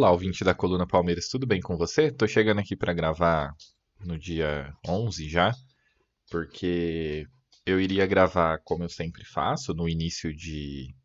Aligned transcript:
Olá, 0.00 0.12
ouvinte 0.12 0.42
da 0.42 0.54
Coluna 0.54 0.86
Palmeiras, 0.86 1.28
tudo 1.28 1.46
bem 1.46 1.60
com 1.60 1.76
você? 1.76 2.10
Tô 2.10 2.26
chegando 2.26 2.58
aqui 2.58 2.74
para 2.74 2.94
gravar 2.94 3.54
no 4.02 4.18
dia 4.18 4.74
11 4.88 5.28
já, 5.28 5.54
porque 6.30 7.26
eu 7.66 7.78
iria 7.78 8.06
gravar 8.06 8.62
como 8.64 8.82
eu 8.82 8.88
sempre 8.88 9.26
faço, 9.26 9.74
no 9.74 9.86
início 9.86 10.34
de 10.34 10.96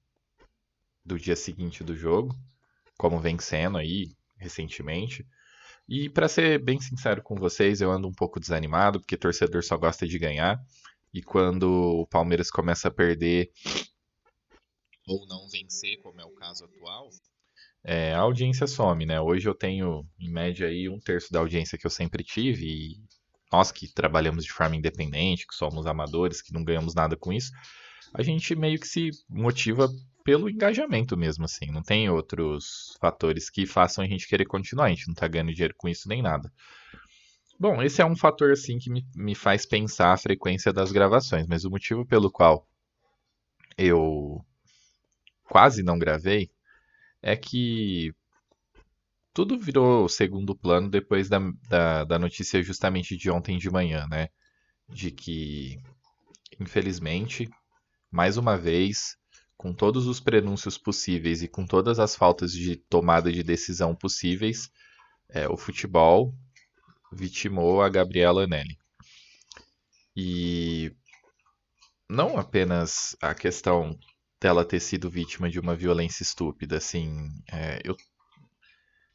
do 1.03 1.19
dia 1.19 1.35
seguinte 1.35 1.83
do 1.83 1.93
jogo, 1.93 2.33
como 2.97 3.19
vem 3.19 3.37
sendo 3.37 3.77
aí 3.77 4.15
recentemente. 4.37 5.27
E 5.89 6.09
para 6.09 6.29
ser 6.29 6.63
bem 6.63 6.79
sincero 6.79 7.21
com 7.21 7.35
vocês, 7.35 7.81
eu 7.81 7.91
ando 7.91 8.07
um 8.07 8.13
pouco 8.13 8.39
desanimado, 8.39 9.01
porque 9.01 9.17
torcedor 9.17 9.61
só 9.61 9.75
gosta 9.75 10.07
de 10.07 10.17
ganhar, 10.17 10.57
e 11.13 11.21
quando 11.21 11.69
o 11.99 12.07
Palmeiras 12.07 12.49
começa 12.49 12.87
a 12.87 12.91
perder 12.91 13.51
ou 15.05 15.27
não 15.27 15.49
vencer, 15.49 16.01
como 16.01 16.21
é 16.21 16.25
o 16.25 16.31
caso 16.31 16.63
atual, 16.63 17.09
é, 17.87 18.13
a 18.13 18.19
audiência 18.19 18.65
some, 18.65 19.05
né? 19.05 19.21
Hoje 19.21 19.47
eu 19.47 19.53
tenho, 19.53 20.03
em 20.19 20.29
média, 20.29 20.67
aí 20.67 20.89
um 20.89 20.99
terço 20.99 21.31
da 21.31 21.39
audiência 21.39 21.77
que 21.77 21.85
eu 21.85 21.91
sempre 21.91 22.23
tive, 22.23 22.65
e 22.65 22.95
nós 23.51 23.71
que 23.71 23.87
trabalhamos 23.93 24.43
de 24.43 24.51
forma 24.51 24.75
independente, 24.75 25.45
que 25.45 25.53
somos 25.53 25.85
amadores, 25.85 26.41
que 26.41 26.51
não 26.51 26.63
ganhamos 26.63 26.95
nada 26.95 27.15
com 27.15 27.31
isso, 27.31 27.51
a 28.11 28.23
gente 28.23 28.55
meio 28.55 28.79
que 28.79 28.87
se 28.87 29.11
motiva 29.29 29.87
pelo 30.23 30.49
engajamento 30.49 31.15
mesmo, 31.15 31.45
assim. 31.45 31.67
Não 31.67 31.83
tem 31.83 32.09
outros 32.09 32.97
fatores 32.99 33.51
que 33.51 33.67
façam 33.67 34.03
a 34.03 34.07
gente 34.07 34.27
querer 34.27 34.45
continuar, 34.45 34.85
a 34.85 34.89
gente 34.89 35.07
não 35.07 35.13
tá 35.13 35.27
ganhando 35.27 35.53
dinheiro 35.53 35.75
com 35.77 35.87
isso 35.87 36.09
nem 36.09 36.23
nada. 36.23 36.51
Bom, 37.59 37.83
esse 37.83 38.01
é 38.01 38.05
um 38.05 38.15
fator, 38.15 38.51
assim, 38.51 38.79
que 38.79 38.89
me, 38.89 39.05
me 39.15 39.35
faz 39.35 39.63
pensar 39.63 40.11
a 40.11 40.17
frequência 40.17 40.73
das 40.73 40.91
gravações, 40.91 41.45
mas 41.45 41.65
o 41.65 41.69
motivo 41.69 42.03
pelo 42.03 42.31
qual 42.31 42.67
eu 43.77 44.43
quase 45.43 45.83
não 45.83 45.99
gravei 45.99 46.49
é 47.25 47.35
que 47.35 48.13
tudo 49.33 49.57
virou 49.57 50.07
segundo 50.07 50.55
plano 50.55 50.87
depois 50.87 51.27
da, 51.27 51.39
da, 51.67 52.03
da, 52.03 52.19
notícia 52.19 52.61
justamente 52.61 53.17
de 53.17 53.31
ontem 53.31 53.57
de 53.57 53.67
manhã, 53.67 54.05
né? 54.07 54.29
De 54.87 55.09
que, 55.09 55.81
infelizmente, 56.59 57.49
mais 58.11 58.37
uma 58.37 58.55
vez, 58.55 59.17
com 59.57 59.73
todos 59.73 60.05
os 60.05 60.19
prenúncios 60.19 60.77
possíveis 60.77 61.41
e 61.41 61.47
com 61.47 61.65
todas 61.65 61.97
as 61.97 62.15
faltas 62.15 62.53
de 62.53 62.75
tomada 62.75 63.31
de 63.31 63.41
decisão 63.41 63.95
possíveis, 63.95 64.69
é, 65.27 65.49
o 65.49 65.57
futebol 65.57 66.31
vitimou 67.11 67.81
a 67.81 67.89
Gabriela 67.89 68.43
Anelli. 68.43 68.77
E 70.15 70.95
não 72.07 72.37
apenas 72.37 73.17
a 73.19 73.33
questão 73.33 73.97
dela 74.45 74.63
ter 74.63 74.79
sido 74.79 75.09
vítima 75.09 75.49
de 75.49 75.59
uma 75.59 75.75
violência 75.75 76.21
estúpida, 76.21 76.77
assim, 76.77 77.31
é, 77.51 77.81
eu, 77.83 77.97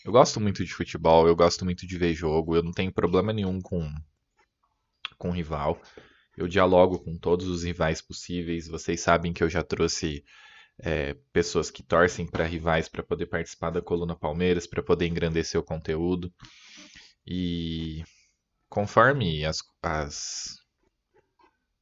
eu 0.04 0.10
gosto 0.10 0.40
muito 0.40 0.64
de 0.64 0.74
futebol, 0.74 1.28
eu 1.28 1.36
gosto 1.36 1.64
muito 1.64 1.86
de 1.86 1.96
ver 1.96 2.12
jogo, 2.14 2.56
eu 2.56 2.64
não 2.64 2.72
tenho 2.72 2.92
problema 2.92 3.32
nenhum 3.32 3.60
com, 3.60 3.88
com 5.16 5.30
rival, 5.30 5.80
eu 6.36 6.48
dialogo 6.48 6.98
com 6.98 7.16
todos 7.16 7.46
os 7.46 7.62
rivais 7.62 8.02
possíveis, 8.02 8.66
vocês 8.66 9.02
sabem 9.02 9.32
que 9.32 9.44
eu 9.44 9.48
já 9.48 9.62
trouxe 9.62 10.24
é, 10.80 11.14
pessoas 11.32 11.70
que 11.70 11.84
torcem 11.84 12.26
para 12.26 12.44
rivais 12.44 12.88
para 12.88 13.04
poder 13.04 13.26
participar 13.26 13.70
da 13.70 13.80
Coluna 13.80 14.16
Palmeiras, 14.16 14.66
para 14.66 14.82
poder 14.82 15.06
engrandecer 15.06 15.60
o 15.60 15.64
conteúdo, 15.64 16.34
e 17.24 18.02
conforme 18.68 19.44
as, 19.44 19.62
as 19.80 20.59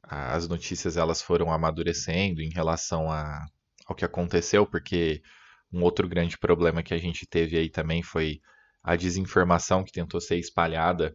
as 0.09 0.49
notícias 0.49 0.97
elas 0.97 1.21
foram 1.21 1.53
amadurecendo 1.53 2.41
em 2.41 2.49
relação 2.49 3.11
a, 3.11 3.45
ao 3.87 3.95
que 3.95 4.05
aconteceu, 4.05 4.67
porque 4.67 5.23
um 5.71 5.83
outro 5.83 6.09
grande 6.09 6.39
problema 6.39 6.83
que 6.83 6.95
a 6.95 6.99
gente 6.99 7.27
teve 7.27 7.59
aí 7.59 7.69
também 7.69 8.03
foi 8.03 8.41
a 8.83 8.97
desinformação 8.97 9.85
que 9.85 9.93
tentou 9.93 10.21
ser 10.21 10.39
espalhada 10.39 11.15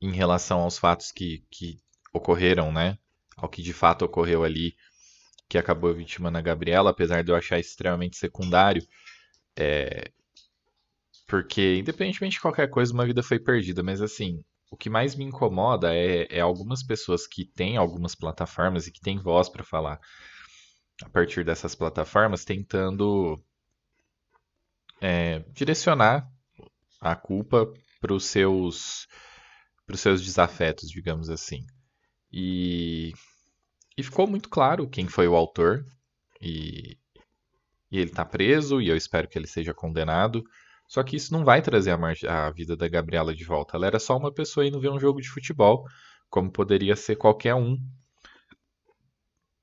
em 0.00 0.12
relação 0.12 0.60
aos 0.60 0.76
fatos 0.76 1.12
que, 1.12 1.44
que 1.50 1.78
ocorreram, 2.12 2.72
né? 2.72 2.98
Ao 3.36 3.48
que 3.48 3.62
de 3.62 3.72
fato 3.72 4.04
ocorreu 4.04 4.42
ali, 4.42 4.74
que 5.48 5.56
acabou 5.56 5.94
vitimando 5.94 6.38
a 6.38 6.42
Gabriela, 6.42 6.90
apesar 6.90 7.22
de 7.22 7.30
eu 7.30 7.36
achar 7.36 7.60
extremamente 7.60 8.16
secundário. 8.16 8.84
É... 9.56 10.10
Porque, 11.28 11.76
independentemente 11.76 12.34
de 12.34 12.40
qualquer 12.40 12.68
coisa, 12.68 12.92
uma 12.92 13.06
vida 13.06 13.22
foi 13.22 13.38
perdida, 13.38 13.84
mas 13.84 14.02
assim, 14.02 14.42
o 14.70 14.76
que 14.76 14.88
mais 14.88 15.16
me 15.16 15.24
incomoda 15.24 15.94
é, 15.94 16.26
é, 16.30 16.40
algumas 16.40 16.82
pessoas 16.82 17.26
que 17.26 17.44
têm 17.44 17.76
algumas 17.76 18.14
plataformas 18.14 18.86
e 18.86 18.92
que 18.92 19.00
têm 19.00 19.18
voz 19.18 19.48
para 19.48 19.64
falar 19.64 20.00
a 21.02 21.08
partir 21.08 21.44
dessas 21.44 21.74
plataformas, 21.74 22.44
tentando 22.44 23.42
é, 25.00 25.40
direcionar 25.52 26.30
a 27.00 27.16
culpa 27.16 27.72
para 28.00 28.12
os 28.12 28.24
seus, 28.26 29.08
seus 29.94 30.22
desafetos, 30.22 30.90
digamos 30.90 31.30
assim. 31.30 31.66
E, 32.32 33.12
e 33.96 34.02
ficou 34.02 34.26
muito 34.26 34.48
claro 34.48 34.88
quem 34.88 35.08
foi 35.08 35.26
o 35.26 35.34
autor, 35.34 35.84
e, 36.40 36.96
e 37.90 37.98
ele 37.98 38.10
está 38.10 38.24
preso, 38.24 38.80
e 38.80 38.88
eu 38.88 38.96
espero 38.96 39.26
que 39.26 39.38
ele 39.38 39.46
seja 39.46 39.74
condenado. 39.74 40.44
Só 40.90 41.04
que 41.04 41.14
isso 41.14 41.32
não 41.32 41.44
vai 41.44 41.62
trazer 41.62 41.92
a, 41.92 42.46
a, 42.46 42.50
vida 42.50 42.76
da 42.76 42.88
Gabriela 42.88 43.32
de 43.32 43.44
volta. 43.44 43.76
Ela 43.76 43.86
era 43.86 44.00
só 44.00 44.16
uma 44.16 44.34
pessoa 44.34 44.66
indo 44.66 44.80
ver 44.80 44.90
um 44.90 44.98
jogo 44.98 45.20
de 45.20 45.28
futebol, 45.30 45.86
como 46.28 46.50
poderia 46.50 46.96
ser 46.96 47.14
qualquer 47.14 47.54
um. 47.54 47.78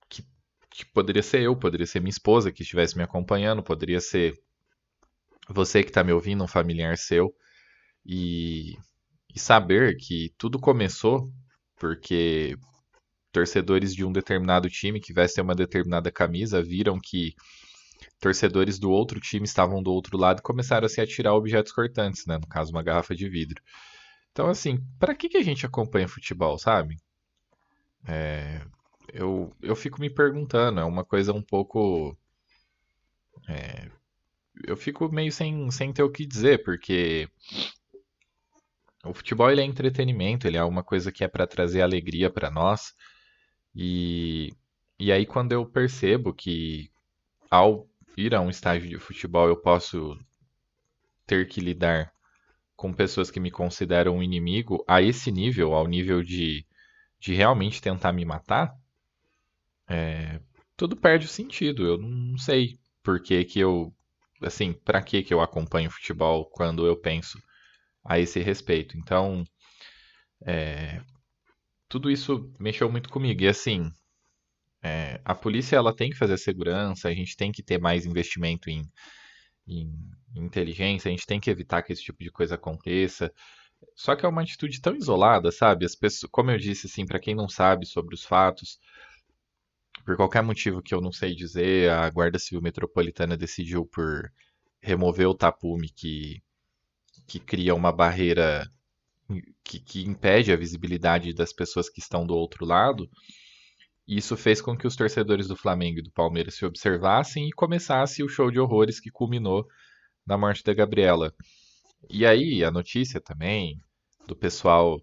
Que, 0.07 0.23
que, 0.71 0.85
poderia 0.85 1.21
ser 1.21 1.41
eu, 1.41 1.53
poderia 1.53 1.85
ser 1.85 1.99
minha 1.99 2.11
esposa 2.11 2.49
que 2.49 2.61
estivesse 2.61 2.95
me 2.95 3.03
acompanhando, 3.03 3.61
poderia 3.61 3.99
ser 3.99 4.39
você 5.49 5.83
que 5.83 5.89
está 5.89 6.01
me 6.01 6.13
ouvindo, 6.13 6.45
um 6.45 6.47
familiar 6.47 6.97
seu. 6.97 7.35
E, 8.05 8.77
e 9.35 9.37
saber 9.37 9.97
que 9.97 10.33
tudo 10.37 10.57
começou 10.57 11.29
porque 11.75 12.57
torcedores 13.33 13.93
de 13.93 14.05
um 14.05 14.13
determinado 14.13 14.69
time 14.69 15.01
que 15.01 15.11
vestem 15.11 15.43
uma 15.43 15.53
determinada 15.53 16.09
camisa 16.09 16.63
viram 16.63 16.97
que 16.97 17.35
torcedores 18.19 18.79
do 18.79 18.89
outro 18.91 19.19
time 19.19 19.45
estavam 19.45 19.81
do 19.81 19.91
outro 19.91 20.17
lado 20.17 20.39
e 20.39 20.43
começaram 20.43 20.85
a 20.85 20.89
se 20.89 20.99
atirar 21.01 21.33
objetos 21.33 21.71
cortantes, 21.71 22.25
né? 22.25 22.37
No 22.37 22.47
caso, 22.47 22.71
uma 22.71 22.83
garrafa 22.83 23.15
de 23.15 23.29
vidro. 23.29 23.61
Então, 24.31 24.47
assim, 24.47 24.79
para 24.99 25.15
que, 25.15 25.29
que 25.29 25.37
a 25.37 25.43
gente 25.43 25.65
acompanha 25.65 26.07
futebol, 26.07 26.57
sabe? 26.57 26.97
É, 28.07 28.61
eu, 29.13 29.53
eu 29.61 29.75
fico 29.75 29.99
me 29.99 30.09
perguntando, 30.09 30.79
é 30.79 30.83
uma 30.85 31.03
coisa 31.03 31.33
um 31.33 31.41
pouco. 31.41 32.17
É, 33.47 33.89
eu 34.65 34.75
fico 34.75 35.11
meio 35.11 35.31
sem, 35.31 35.69
sem 35.71 35.93
ter 35.93 36.03
o 36.03 36.11
que 36.11 36.25
dizer, 36.25 36.63
porque 36.63 37.29
o 39.03 39.13
futebol 39.13 39.49
ele 39.49 39.61
é 39.61 39.63
entretenimento, 39.63 40.47
ele 40.47 40.57
é 40.57 40.63
uma 40.63 40.83
coisa 40.83 41.11
que 41.11 41.23
é 41.23 41.27
para 41.27 41.47
trazer 41.47 41.81
alegria 41.81 42.29
para 42.29 42.49
nós. 42.49 42.93
E, 43.75 44.53
e 44.99 45.11
aí, 45.11 45.25
quando 45.25 45.51
eu 45.51 45.65
percebo 45.65 46.33
que 46.33 46.89
ao 47.49 47.87
ir 48.17 48.35
a 48.35 48.41
um 48.41 48.49
estágio 48.49 48.89
de 48.89 48.99
futebol 48.99 49.47
eu 49.47 49.55
posso 49.55 50.19
ter 51.25 51.47
que 51.47 51.61
lidar 51.61 52.11
com 52.75 52.93
pessoas 52.93 53.31
que 53.31 53.39
me 53.39 53.51
consideram 53.51 54.17
um 54.17 54.23
inimigo 54.23 54.83
a 54.87 55.01
esse 55.01 55.31
nível, 55.31 55.73
ao 55.73 55.87
nível 55.87 56.23
de, 56.23 56.65
de 57.19 57.33
realmente 57.33 57.81
tentar 57.81 58.11
me 58.11 58.25
matar, 58.25 58.73
é, 59.87 60.39
tudo 60.75 60.95
perde 60.95 61.25
o 61.25 61.29
sentido. 61.29 61.85
Eu 61.85 61.97
não 61.97 62.37
sei 62.37 62.77
por 63.01 63.21
que, 63.21 63.43
que 63.45 63.59
eu. 63.59 63.93
Assim, 64.41 64.73
para 64.73 65.01
que, 65.01 65.23
que 65.23 65.33
eu 65.33 65.41
acompanho 65.41 65.89
futebol 65.89 66.45
quando 66.45 66.85
eu 66.85 66.95
penso 66.95 67.41
a 68.05 68.19
esse 68.19 68.39
respeito. 68.39 68.95
Então, 68.95 69.43
é, 70.45 71.01
tudo 71.89 72.11
isso 72.11 72.53
mexeu 72.59 72.91
muito 72.91 73.09
comigo. 73.09 73.41
E 73.41 73.47
assim, 73.47 73.91
é, 74.87 75.21
a 75.25 75.35
polícia 75.35 75.75
ela 75.75 75.95
tem 75.95 76.09
que 76.09 76.17
fazer 76.17 76.37
segurança, 76.37 77.07
a 77.09 77.13
gente 77.13 77.35
tem 77.35 77.51
que 77.51 77.61
ter 77.63 77.79
mais 77.79 78.05
investimento 78.05 78.69
em, 78.69 78.83
em, 79.67 79.91
inteligência, 80.35 81.09
a 81.09 81.11
gente 81.11 81.25
tem 81.25 81.39
que 81.39 81.49
evitar 81.49 81.83
que 81.83 81.93
esse 81.93 82.03
tipo 82.03 82.23
de 82.23 82.31
coisa 82.31 82.55
aconteça. 82.55 83.31
Só 83.95 84.15
que 84.15 84.25
é 84.25 84.29
uma 84.29 84.41
atitude 84.41 84.81
tão 84.81 84.95
isolada, 84.95 85.51
sabe? 85.51 85.85
As 85.85 85.95
pessoas, 85.95 86.31
como 86.31 86.51
eu 86.51 86.57
disse, 86.57 86.87
assim, 86.87 87.05
para 87.05 87.19
quem 87.19 87.35
não 87.35 87.49
sabe 87.49 87.85
sobre 87.85 88.15
os 88.15 88.23
fatos, 88.23 88.79
por 90.05 90.15
qualquer 90.15 90.41
motivo 90.41 90.81
que 90.81 90.93
eu 90.93 91.01
não 91.01 91.11
sei 91.11 91.35
dizer, 91.35 91.91
a 91.91 92.09
Guarda 92.09 92.39
Civil 92.39 92.61
Metropolitana 92.61 93.37
decidiu 93.37 93.85
por 93.85 94.31
remover 94.81 95.27
o 95.27 95.35
tapume 95.35 95.89
que, 95.89 96.41
que 97.27 97.39
cria 97.39 97.75
uma 97.75 97.91
barreira 97.91 98.65
que, 99.63 99.79
que 99.79 100.03
impede 100.03 100.51
a 100.51 100.55
visibilidade 100.55 101.33
das 101.33 101.51
pessoas 101.51 101.89
que 101.89 101.99
estão 101.99 102.25
do 102.25 102.35
outro 102.35 102.65
lado. 102.65 103.09
Isso 104.07 104.37
fez 104.37 104.61
com 104.61 104.77
que 104.77 104.87
os 104.87 104.95
torcedores 104.95 105.47
do 105.47 105.55
Flamengo 105.55 105.99
e 105.99 106.03
do 106.03 106.11
Palmeiras 106.11 106.55
se 106.55 106.65
observassem 106.65 107.47
e 107.47 107.51
começasse 107.51 108.23
o 108.23 108.29
show 108.29 108.49
de 108.49 108.59
horrores 108.59 108.99
que 108.99 109.11
culminou 109.11 109.67
na 110.25 110.37
morte 110.37 110.63
da 110.63 110.73
Gabriela. 110.73 111.33
E 112.09 112.25
aí, 112.25 112.63
a 112.63 112.71
notícia 112.71 113.19
também 113.19 113.81
do 114.25 114.35
pessoal 114.35 115.01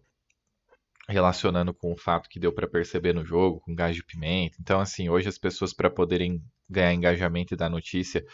relacionando 1.09 1.75
com 1.75 1.93
o 1.93 1.97
fato 1.97 2.29
que 2.29 2.41
deu 2.41 2.53
para 2.53 2.67
perceber 2.67 3.13
no 3.13 3.25
jogo, 3.25 3.61
com 3.61 3.75
gás 3.75 3.95
de 3.95 4.03
pimenta. 4.03 4.57
Então, 4.59 4.81
assim, 4.81 5.09
hoje 5.09 5.29
as 5.29 5.39
pessoas, 5.39 5.75
para 5.75 5.91
poderem 5.91 6.43
ganhar 6.69 6.95
engajamento 6.95 7.53
e 7.53 7.57
dar 7.57 7.69
notícia, 7.69 8.25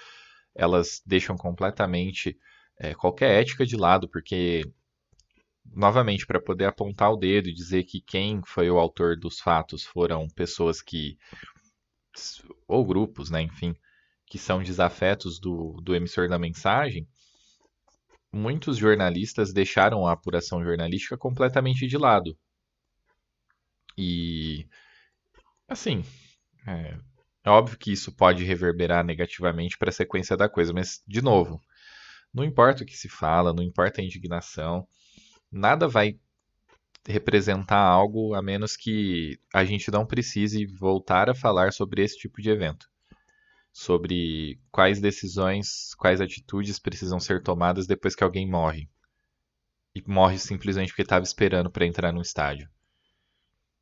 elas 0.54 1.02
deixam 1.04 1.36
completamente 1.36 2.38
é, 2.78 2.94
qualquer 2.94 3.40
ética 3.40 3.66
de 3.66 3.76
lado, 3.76 4.08
porque 4.08 4.62
novamente, 5.64 6.26
para 6.26 6.40
poder 6.40 6.66
apontar 6.66 7.12
o 7.12 7.16
dedo 7.16 7.48
e 7.48 7.54
dizer 7.54 7.84
que 7.84 8.00
quem 8.00 8.42
foi 8.44 8.70
o 8.70 8.78
autor 8.78 9.16
dos 9.16 9.40
fatos 9.40 9.84
foram 9.84 10.28
pessoas 10.28 10.82
que. 10.82 11.18
ou 12.66 12.84
grupos, 12.84 13.30
né, 13.30 13.42
enfim, 13.42 13.74
que 14.26 14.38
são 14.38 14.62
desafetos 14.62 15.38
do, 15.38 15.80
do 15.82 15.94
emissor 15.94 16.28
da 16.28 16.38
mensagem, 16.38 17.06
muitos 18.32 18.76
jornalistas 18.76 19.52
deixaram 19.52 20.06
a 20.06 20.12
apuração 20.12 20.62
jornalística 20.62 21.16
completamente 21.16 21.86
de 21.86 21.98
lado. 21.98 22.36
E. 23.96 24.66
assim. 25.68 26.04
É, 26.66 26.98
é 27.42 27.50
óbvio 27.50 27.78
que 27.78 27.92
isso 27.92 28.12
pode 28.12 28.44
reverberar 28.44 29.04
negativamente 29.04 29.78
para 29.78 29.88
a 29.88 29.92
sequência 29.92 30.36
da 30.36 30.48
coisa, 30.48 30.72
mas, 30.74 31.02
de 31.06 31.22
novo, 31.22 31.60
não 32.32 32.44
importa 32.44 32.82
o 32.82 32.86
que 32.86 32.96
se 32.96 33.08
fala, 33.08 33.52
não 33.52 33.62
importa 33.62 34.00
a 34.00 34.04
indignação 34.04 34.86
nada 35.50 35.88
vai 35.88 36.18
representar 37.06 37.80
algo 37.80 38.34
a 38.34 38.42
menos 38.42 38.76
que 38.76 39.38
a 39.52 39.64
gente 39.64 39.90
não 39.90 40.06
precise 40.06 40.66
voltar 40.66 41.30
a 41.30 41.34
falar 41.34 41.72
sobre 41.72 42.02
esse 42.02 42.18
tipo 42.18 42.40
de 42.40 42.50
evento. 42.50 42.86
Sobre 43.72 44.60
quais 44.70 45.00
decisões, 45.00 45.94
quais 45.94 46.20
atitudes 46.20 46.78
precisam 46.78 47.18
ser 47.18 47.42
tomadas 47.42 47.86
depois 47.86 48.14
que 48.14 48.24
alguém 48.24 48.48
morre. 48.48 48.88
E 49.94 50.02
morre 50.06 50.38
simplesmente 50.38 50.88
porque 50.88 51.02
estava 51.02 51.24
esperando 51.24 51.70
para 51.70 51.86
entrar 51.86 52.12
no 52.12 52.20
estádio. 52.20 52.68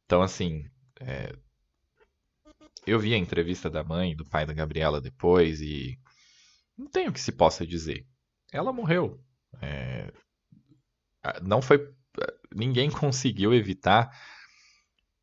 Então, 0.05 0.23
assim, 0.23 0.65
é... 1.01 1.35
eu 2.87 2.99
vi 2.99 3.15
a 3.15 3.19
entrevista 3.19 3.69
da 3.69 3.85
mãe, 3.85 4.15
do 4.15 4.25
pai 4.25 4.47
da 4.47 4.55
Gabriela 4.55 5.01
depois 5.01 5.61
e 5.61 5.99
não 6.77 6.87
tem 6.87 7.09
o 7.09 7.13
que 7.13 7.21
se 7.21 7.33
possa 7.33 7.67
dizer. 7.67 8.07
Ela 8.53 8.73
morreu. 8.73 9.21
É 9.61 10.13
não 11.43 11.63
foi. 11.63 11.79
Ninguém 12.55 12.91
conseguiu 12.91 13.55
evitar 13.55 14.11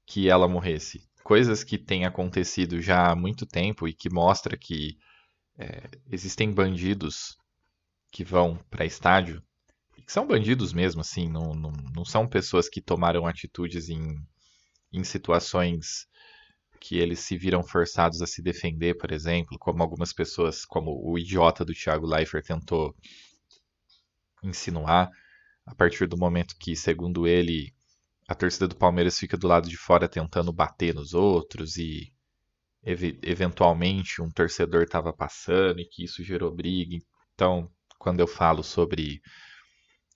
que 0.06 0.30
ela 0.30 0.48
morresse. 0.48 1.08
Coisas 1.24 1.64
que 1.64 1.78
têm 1.78 2.06
acontecido 2.06 2.82
já 2.82 3.12
há 3.12 3.16
muito 3.16 3.46
tempo 3.46 3.88
e 3.88 3.94
que 3.94 4.10
mostra 4.10 4.56
que 4.56 4.98
é, 5.58 5.90
existem 6.12 6.52
bandidos 6.52 7.38
que 8.12 8.24
vão 8.24 8.60
para 8.70 8.86
estádio 8.86 9.44
que 10.06 10.12
são 10.12 10.28
bandidos 10.28 10.72
mesmo, 10.72 11.02
assim, 11.02 11.28
não, 11.28 11.54
não, 11.54 11.72
não 11.72 12.06
são 12.06 12.28
pessoas 12.28 12.70
que 12.70 12.80
tomaram 12.80 13.26
atitudes 13.26 13.90
em, 13.90 14.16
em 14.94 15.04
situações 15.04 16.08
que 16.80 16.98
eles 16.98 17.20
se 17.20 17.36
viram 17.36 17.64
forçados 17.64 18.22
a 18.22 18.28
se 18.28 18.42
defender, 18.42 18.96
por 18.96 19.12
exemplo, 19.12 19.58
como 19.58 19.82
algumas 19.82 20.14
pessoas, 20.14 20.64
como 20.64 21.02
o 21.04 21.18
idiota 21.18 21.66
do 21.66 21.74
Thiago 21.74 22.06
Leifert 22.06 22.46
tentou 22.46 22.96
insinuar 24.44 25.10
a 25.66 25.74
partir 25.74 26.08
do 26.08 26.18
momento 26.18 26.56
que, 26.60 26.76
segundo 26.76 27.28
ele, 27.28 27.74
a 28.28 28.36
torcida 28.36 28.68
do 28.68 28.76
Palmeiras 28.76 29.18
fica 29.20 29.38
do 29.38 29.48
lado 29.48 29.70
de 29.70 29.78
fora 29.78 30.08
tentando 30.08 30.54
bater 30.54 30.94
nos 30.94 31.14
outros 31.14 31.78
e 31.78 32.12
ev 32.84 33.18
eventualmente 33.24 34.22
um 34.22 34.30
torcedor 34.30 34.84
estava 34.84 35.12
passando 35.12 35.80
e 35.80 35.86
que 35.86 36.04
isso 36.04 36.24
gerou 36.24 36.54
briga. 36.56 36.98
Então, 37.34 37.70
quando 37.98 38.20
eu 38.20 38.28
falo 38.28 38.64
sobre 38.64 39.22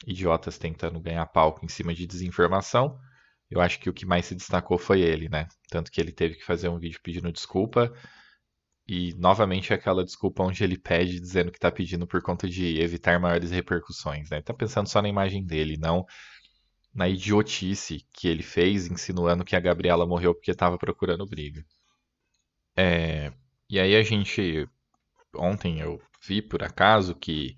idiotas 0.05 0.57
tentando 0.57 0.99
ganhar 0.99 1.25
palco 1.27 1.65
em 1.65 1.67
cima 1.67 1.93
de 1.93 2.05
desinformação, 2.05 2.97
eu 3.49 3.59
acho 3.59 3.79
que 3.79 3.89
o 3.89 3.93
que 3.93 4.05
mais 4.05 4.27
se 4.27 4.35
destacou 4.35 4.77
foi 4.77 5.01
ele, 5.01 5.27
né? 5.27 5.47
Tanto 5.69 5.91
que 5.91 5.99
ele 5.99 6.11
teve 6.11 6.35
que 6.35 6.45
fazer 6.45 6.69
um 6.69 6.79
vídeo 6.79 6.99
pedindo 7.03 7.31
desculpa 7.31 7.91
e 8.89 9.13
novamente 9.17 9.73
aquela 9.73 10.03
desculpa 10.03 10.43
onde 10.43 10.63
ele 10.63 10.77
pede 10.77 11.19
dizendo 11.19 11.51
que 11.51 11.57
está 11.57 11.71
pedindo 11.71 12.07
por 12.07 12.21
conta 12.21 12.49
de 12.49 12.79
evitar 12.81 13.19
maiores 13.19 13.51
repercussões, 13.51 14.29
né? 14.29 14.41
Tá 14.41 14.53
pensando 14.53 14.89
só 14.89 15.01
na 15.01 15.07
imagem 15.09 15.45
dele, 15.45 15.77
não 15.77 16.05
na 16.93 17.07
idiotice 17.07 18.05
que 18.11 18.27
ele 18.27 18.41
fez, 18.41 18.87
insinuando 18.87 19.45
que 19.45 19.55
a 19.55 19.59
Gabriela 19.59 20.07
morreu 20.07 20.33
porque 20.33 20.51
estava 20.51 20.77
procurando 20.77 21.25
briga. 21.25 21.63
É... 22.75 23.31
E 23.69 23.79
aí 23.79 23.95
a 23.95 24.01
gente 24.01 24.67
ontem 25.35 25.79
eu 25.79 26.01
vi 26.25 26.41
por 26.41 26.63
acaso 26.63 27.13
que 27.13 27.55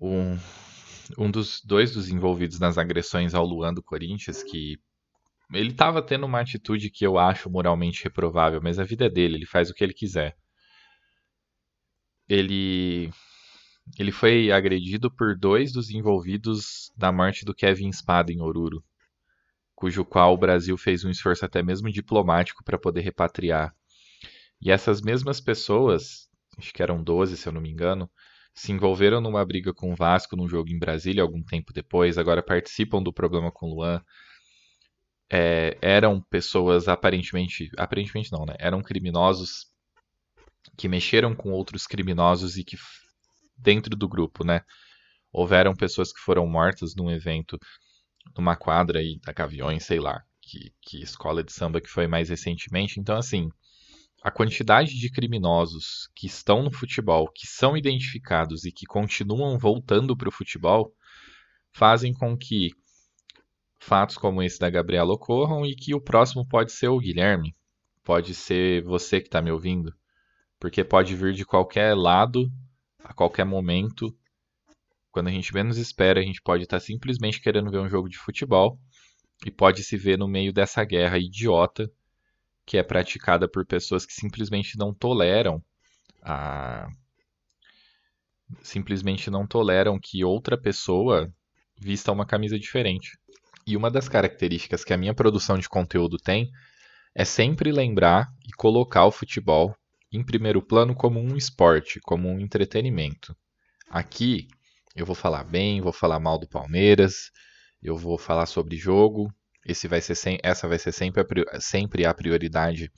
um, 0.00 0.38
um 1.18 1.30
dos 1.30 1.60
dois 1.62 1.92
dos 1.92 2.08
envolvidos 2.08 2.58
nas 2.58 2.78
agressões 2.78 3.34
ao 3.34 3.44
Luan 3.44 3.74
do 3.74 3.82
Corinthians, 3.82 4.42
que 4.42 4.78
ele 5.52 5.70
estava 5.70 6.02
tendo 6.02 6.26
uma 6.26 6.40
atitude 6.40 6.90
que 6.90 7.06
eu 7.06 7.18
acho 7.18 7.50
moralmente 7.50 8.04
reprovável, 8.04 8.60
mas 8.62 8.78
a 8.78 8.84
vida 8.84 9.06
é 9.06 9.10
dele, 9.10 9.36
ele 9.36 9.46
faz 9.46 9.70
o 9.70 9.74
que 9.74 9.82
ele 9.82 9.94
quiser. 9.94 10.36
Ele 12.28 13.10
ele 13.98 14.12
foi 14.12 14.50
agredido 14.52 15.10
por 15.10 15.34
dois 15.34 15.72
dos 15.72 15.88
envolvidos 15.88 16.92
na 16.96 17.10
morte 17.10 17.44
do 17.44 17.54
Kevin 17.54 17.90
Spada 17.90 18.30
em 18.30 18.40
Oruro, 18.40 18.84
cujo 19.74 20.04
qual 20.04 20.34
o 20.34 20.38
Brasil 20.38 20.76
fez 20.76 21.04
um 21.04 21.10
esforço 21.10 21.46
até 21.46 21.62
mesmo 21.62 21.90
diplomático 21.90 22.62
para 22.62 22.78
poder 22.78 23.00
repatriar. 23.00 23.74
E 24.60 24.70
essas 24.70 25.00
mesmas 25.00 25.40
pessoas, 25.40 26.28
acho 26.58 26.72
que 26.74 26.82
eram 26.82 27.02
12 27.02 27.36
se 27.38 27.48
eu 27.48 27.52
não 27.52 27.62
me 27.62 27.70
engano, 27.70 28.10
se 28.54 28.72
envolveram 28.72 29.20
numa 29.22 29.44
briga 29.46 29.72
com 29.72 29.92
o 29.92 29.96
Vasco 29.96 30.36
num 30.36 30.48
jogo 30.48 30.68
em 30.68 30.78
Brasília 30.78 31.22
algum 31.22 31.42
tempo 31.42 31.72
depois, 31.72 32.18
agora 32.18 32.42
participam 32.42 33.02
do 33.02 33.12
problema 33.12 33.50
com 33.50 33.66
o 33.66 33.74
Luan 33.74 34.02
é, 35.30 35.76
eram 35.80 36.20
pessoas 36.20 36.88
aparentemente. 36.88 37.70
Aparentemente 37.76 38.32
não, 38.32 38.44
né? 38.44 38.54
Eram 38.58 38.82
criminosos 38.82 39.66
que 40.76 40.88
mexeram 40.88 41.34
com 41.34 41.50
outros 41.50 41.86
criminosos 41.86 42.56
e 42.56 42.64
que 42.64 42.76
dentro 43.56 43.96
do 43.96 44.08
grupo, 44.08 44.44
né? 44.44 44.62
Houveram 45.32 45.74
pessoas 45.74 46.12
que 46.12 46.20
foram 46.20 46.46
mortas 46.46 46.94
num 46.94 47.10
evento 47.10 47.58
numa 48.36 48.56
quadra 48.56 49.00
aí 49.00 49.18
da 49.24 49.32
Gaviões, 49.32 49.84
sei 49.84 50.00
lá, 50.00 50.22
que, 50.40 50.72
que 50.82 51.02
escola 51.02 51.42
de 51.42 51.52
samba 51.52 51.80
que 51.80 51.88
foi 51.88 52.06
mais 52.06 52.28
recentemente. 52.28 53.00
Então, 53.00 53.16
assim, 53.16 53.48
a 54.22 54.30
quantidade 54.30 54.98
de 54.98 55.10
criminosos 55.10 56.08
que 56.14 56.26
estão 56.26 56.62
no 56.62 56.70
futebol, 56.70 57.30
que 57.32 57.46
são 57.46 57.76
identificados 57.76 58.64
e 58.64 58.72
que 58.72 58.86
continuam 58.86 59.58
voltando 59.58 60.16
para 60.16 60.28
o 60.28 60.32
futebol, 60.32 60.92
fazem 61.72 62.12
com 62.12 62.36
que 62.36 62.70
fatos 63.78 64.16
como 64.16 64.42
esse 64.42 64.58
da 64.58 64.68
Gabriela 64.68 65.12
ocorram 65.12 65.64
e 65.64 65.74
que 65.74 65.94
o 65.94 66.00
próximo 66.00 66.46
pode 66.46 66.72
ser 66.72 66.88
o 66.88 66.98
Guilherme, 66.98 67.56
pode 68.04 68.34
ser 68.34 68.82
você 68.82 69.20
que 69.20 69.28
está 69.28 69.40
me 69.40 69.50
ouvindo, 69.50 69.94
porque 70.58 70.84
pode 70.84 71.14
vir 71.14 71.32
de 71.32 71.44
qualquer 71.44 71.94
lado, 71.94 72.50
a 72.98 73.12
qualquer 73.12 73.44
momento. 73.44 74.14
Quando 75.10 75.28
a 75.28 75.30
gente 75.30 75.54
menos 75.54 75.78
espera, 75.78 76.20
a 76.20 76.22
gente 76.22 76.42
pode 76.42 76.64
estar 76.64 76.78
tá 76.78 76.84
simplesmente 76.84 77.40
querendo 77.40 77.70
ver 77.70 77.78
um 77.78 77.88
jogo 77.88 78.08
de 78.08 78.18
futebol 78.18 78.78
e 79.44 79.50
pode 79.50 79.82
se 79.82 79.96
ver 79.96 80.18
no 80.18 80.28
meio 80.28 80.52
dessa 80.52 80.84
guerra 80.84 81.18
idiota 81.18 81.90
que 82.66 82.76
é 82.76 82.82
praticada 82.82 83.48
por 83.48 83.64
pessoas 83.64 84.04
que 84.04 84.12
simplesmente 84.12 84.76
não 84.76 84.92
toleram 84.92 85.62
a 86.22 86.90
simplesmente 88.62 89.30
não 89.30 89.46
toleram 89.46 89.98
que 89.98 90.24
outra 90.24 90.56
pessoa 90.56 91.32
vista 91.76 92.12
uma 92.12 92.26
camisa 92.26 92.58
diferente. 92.58 93.18
E 93.68 93.76
uma 93.76 93.90
das 93.90 94.08
características 94.08 94.82
que 94.82 94.94
a 94.94 94.96
minha 94.96 95.12
produção 95.12 95.58
de 95.58 95.68
conteúdo 95.68 96.16
tem 96.16 96.50
é 97.14 97.22
sempre 97.22 97.70
lembrar 97.70 98.32
e 98.46 98.50
colocar 98.52 99.04
o 99.04 99.10
futebol 99.10 99.76
em 100.10 100.24
primeiro 100.24 100.62
plano 100.62 100.94
como 100.94 101.20
um 101.20 101.36
esporte, 101.36 102.00
como 102.00 102.30
um 102.30 102.40
entretenimento. 102.40 103.36
Aqui 103.90 104.48
eu 104.96 105.04
vou 105.04 105.14
falar 105.14 105.44
bem, 105.44 105.82
vou 105.82 105.92
falar 105.92 106.18
mal 106.18 106.38
do 106.38 106.48
Palmeiras, 106.48 107.30
eu 107.82 107.94
vou 107.94 108.16
falar 108.16 108.46
sobre 108.46 108.74
jogo. 108.78 109.30
Esse 109.66 109.86
vai 109.86 110.00
ser 110.00 110.14
sem, 110.14 110.38
essa 110.42 110.66
vai 110.66 110.78
ser 110.78 110.92
sempre 110.92 111.22
a, 111.52 111.60
sempre 111.60 112.06
a 112.06 112.14
prioridade 112.14 112.90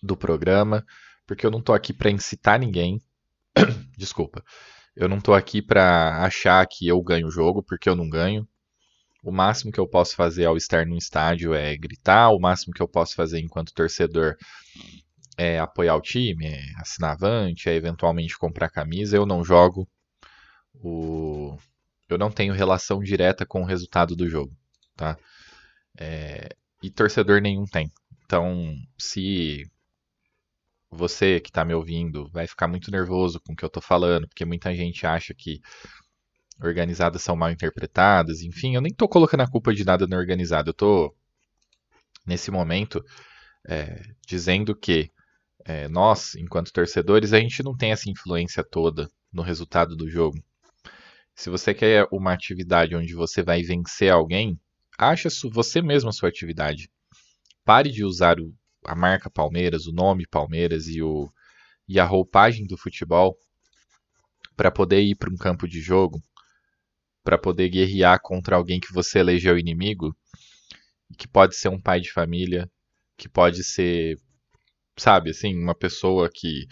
do 0.00 0.16
programa, 0.16 0.86
porque 1.26 1.44
eu 1.44 1.50
não 1.50 1.58
estou 1.58 1.74
aqui 1.74 1.92
para 1.92 2.08
incitar 2.08 2.60
ninguém, 2.60 3.00
Desculpa. 3.98 4.44
Eu 4.94 5.08
não 5.08 5.20
tô 5.20 5.34
aqui 5.34 5.60
pra 5.60 6.24
achar 6.24 6.64
que 6.68 6.86
eu 6.86 7.02
ganho 7.02 7.26
o 7.26 7.32
jogo, 7.32 7.64
porque 7.64 7.88
eu 7.88 7.96
não 7.96 8.08
ganho. 8.08 8.46
O 9.24 9.32
máximo 9.32 9.72
que 9.72 9.80
eu 9.80 9.88
posso 9.88 10.14
fazer 10.14 10.44
ao 10.44 10.54
estar 10.54 10.86
no 10.86 10.98
estádio 10.98 11.54
é 11.54 11.74
gritar, 11.78 12.28
o 12.28 12.38
máximo 12.38 12.74
que 12.74 12.82
eu 12.82 12.86
posso 12.86 13.14
fazer 13.14 13.40
enquanto 13.40 13.72
torcedor 13.72 14.36
é 15.38 15.58
apoiar 15.58 15.96
o 15.96 16.02
time, 16.02 16.46
é 16.46 16.60
assinar 16.76 17.12
avante, 17.12 17.70
é 17.70 17.74
eventualmente 17.74 18.36
comprar 18.38 18.68
camisa. 18.68 19.16
Eu 19.16 19.24
não 19.24 19.42
jogo. 19.42 19.88
O... 20.74 21.56
Eu 22.06 22.18
não 22.18 22.30
tenho 22.30 22.52
relação 22.52 23.00
direta 23.00 23.46
com 23.46 23.62
o 23.62 23.64
resultado 23.64 24.14
do 24.14 24.28
jogo, 24.28 24.54
tá? 24.94 25.16
É... 25.98 26.50
E 26.82 26.90
torcedor 26.90 27.40
nenhum 27.40 27.64
tem. 27.64 27.90
Então, 28.26 28.74
se 28.98 29.64
você 30.90 31.40
que 31.40 31.48
está 31.48 31.64
me 31.64 31.72
ouvindo 31.74 32.28
vai 32.30 32.46
ficar 32.46 32.68
muito 32.68 32.90
nervoso 32.90 33.40
com 33.40 33.54
o 33.54 33.56
que 33.56 33.64
eu 33.64 33.68
estou 33.68 33.82
falando, 33.82 34.28
porque 34.28 34.44
muita 34.44 34.74
gente 34.74 35.06
acha 35.06 35.32
que 35.34 35.60
organizadas 36.60 37.22
são 37.22 37.36
mal 37.36 37.50
interpretadas, 37.50 38.42
enfim, 38.42 38.74
eu 38.74 38.80
nem 38.80 38.92
estou 38.92 39.08
colocando 39.08 39.42
a 39.42 39.50
culpa 39.50 39.74
de 39.74 39.84
nada 39.84 40.06
no 40.06 40.16
organizado, 40.16 40.70
eu 40.70 40.72
estou, 40.72 41.16
nesse 42.26 42.50
momento, 42.50 43.04
é, 43.66 44.02
dizendo 44.26 44.74
que 44.74 45.10
é, 45.64 45.88
nós, 45.88 46.34
enquanto 46.34 46.72
torcedores, 46.72 47.32
a 47.32 47.40
gente 47.40 47.62
não 47.62 47.76
tem 47.76 47.92
essa 47.92 48.10
influência 48.10 48.62
toda 48.62 49.08
no 49.32 49.42
resultado 49.42 49.96
do 49.96 50.08
jogo. 50.08 50.38
Se 51.34 51.50
você 51.50 51.74
quer 51.74 52.06
uma 52.12 52.32
atividade 52.32 52.94
onde 52.94 53.14
você 53.14 53.42
vai 53.42 53.62
vencer 53.62 54.12
alguém, 54.12 54.58
acha 54.96 55.28
você 55.50 55.82
mesmo 55.82 56.10
a 56.10 56.12
sua 56.12 56.28
atividade. 56.28 56.88
Pare 57.64 57.90
de 57.90 58.04
usar 58.04 58.38
o, 58.38 58.54
a 58.84 58.94
marca 58.94 59.28
Palmeiras, 59.28 59.86
o 59.86 59.92
nome 59.92 60.26
Palmeiras 60.26 60.86
e, 60.86 61.02
o, 61.02 61.32
e 61.88 61.98
a 61.98 62.04
roupagem 62.04 62.66
do 62.66 62.76
futebol 62.76 63.36
para 64.54 64.70
poder 64.70 65.00
ir 65.00 65.16
para 65.16 65.32
um 65.32 65.36
campo 65.36 65.66
de 65.66 65.80
jogo 65.80 66.22
para 67.24 67.38
poder 67.38 67.70
guerrear 67.70 68.20
contra 68.22 68.56
alguém 68.56 68.78
que 68.78 68.92
você 68.92 69.18
elegeu 69.18 69.58
inimigo, 69.58 70.14
que 71.18 71.26
pode 71.26 71.56
ser 71.56 71.70
um 71.70 71.80
pai 71.80 72.00
de 72.00 72.12
família, 72.12 72.70
que 73.16 73.28
pode 73.28 73.64
ser, 73.64 74.18
sabe, 74.96 75.30
assim, 75.30 75.56
uma 75.56 75.74
pessoa 75.74 76.30
que 76.32 76.68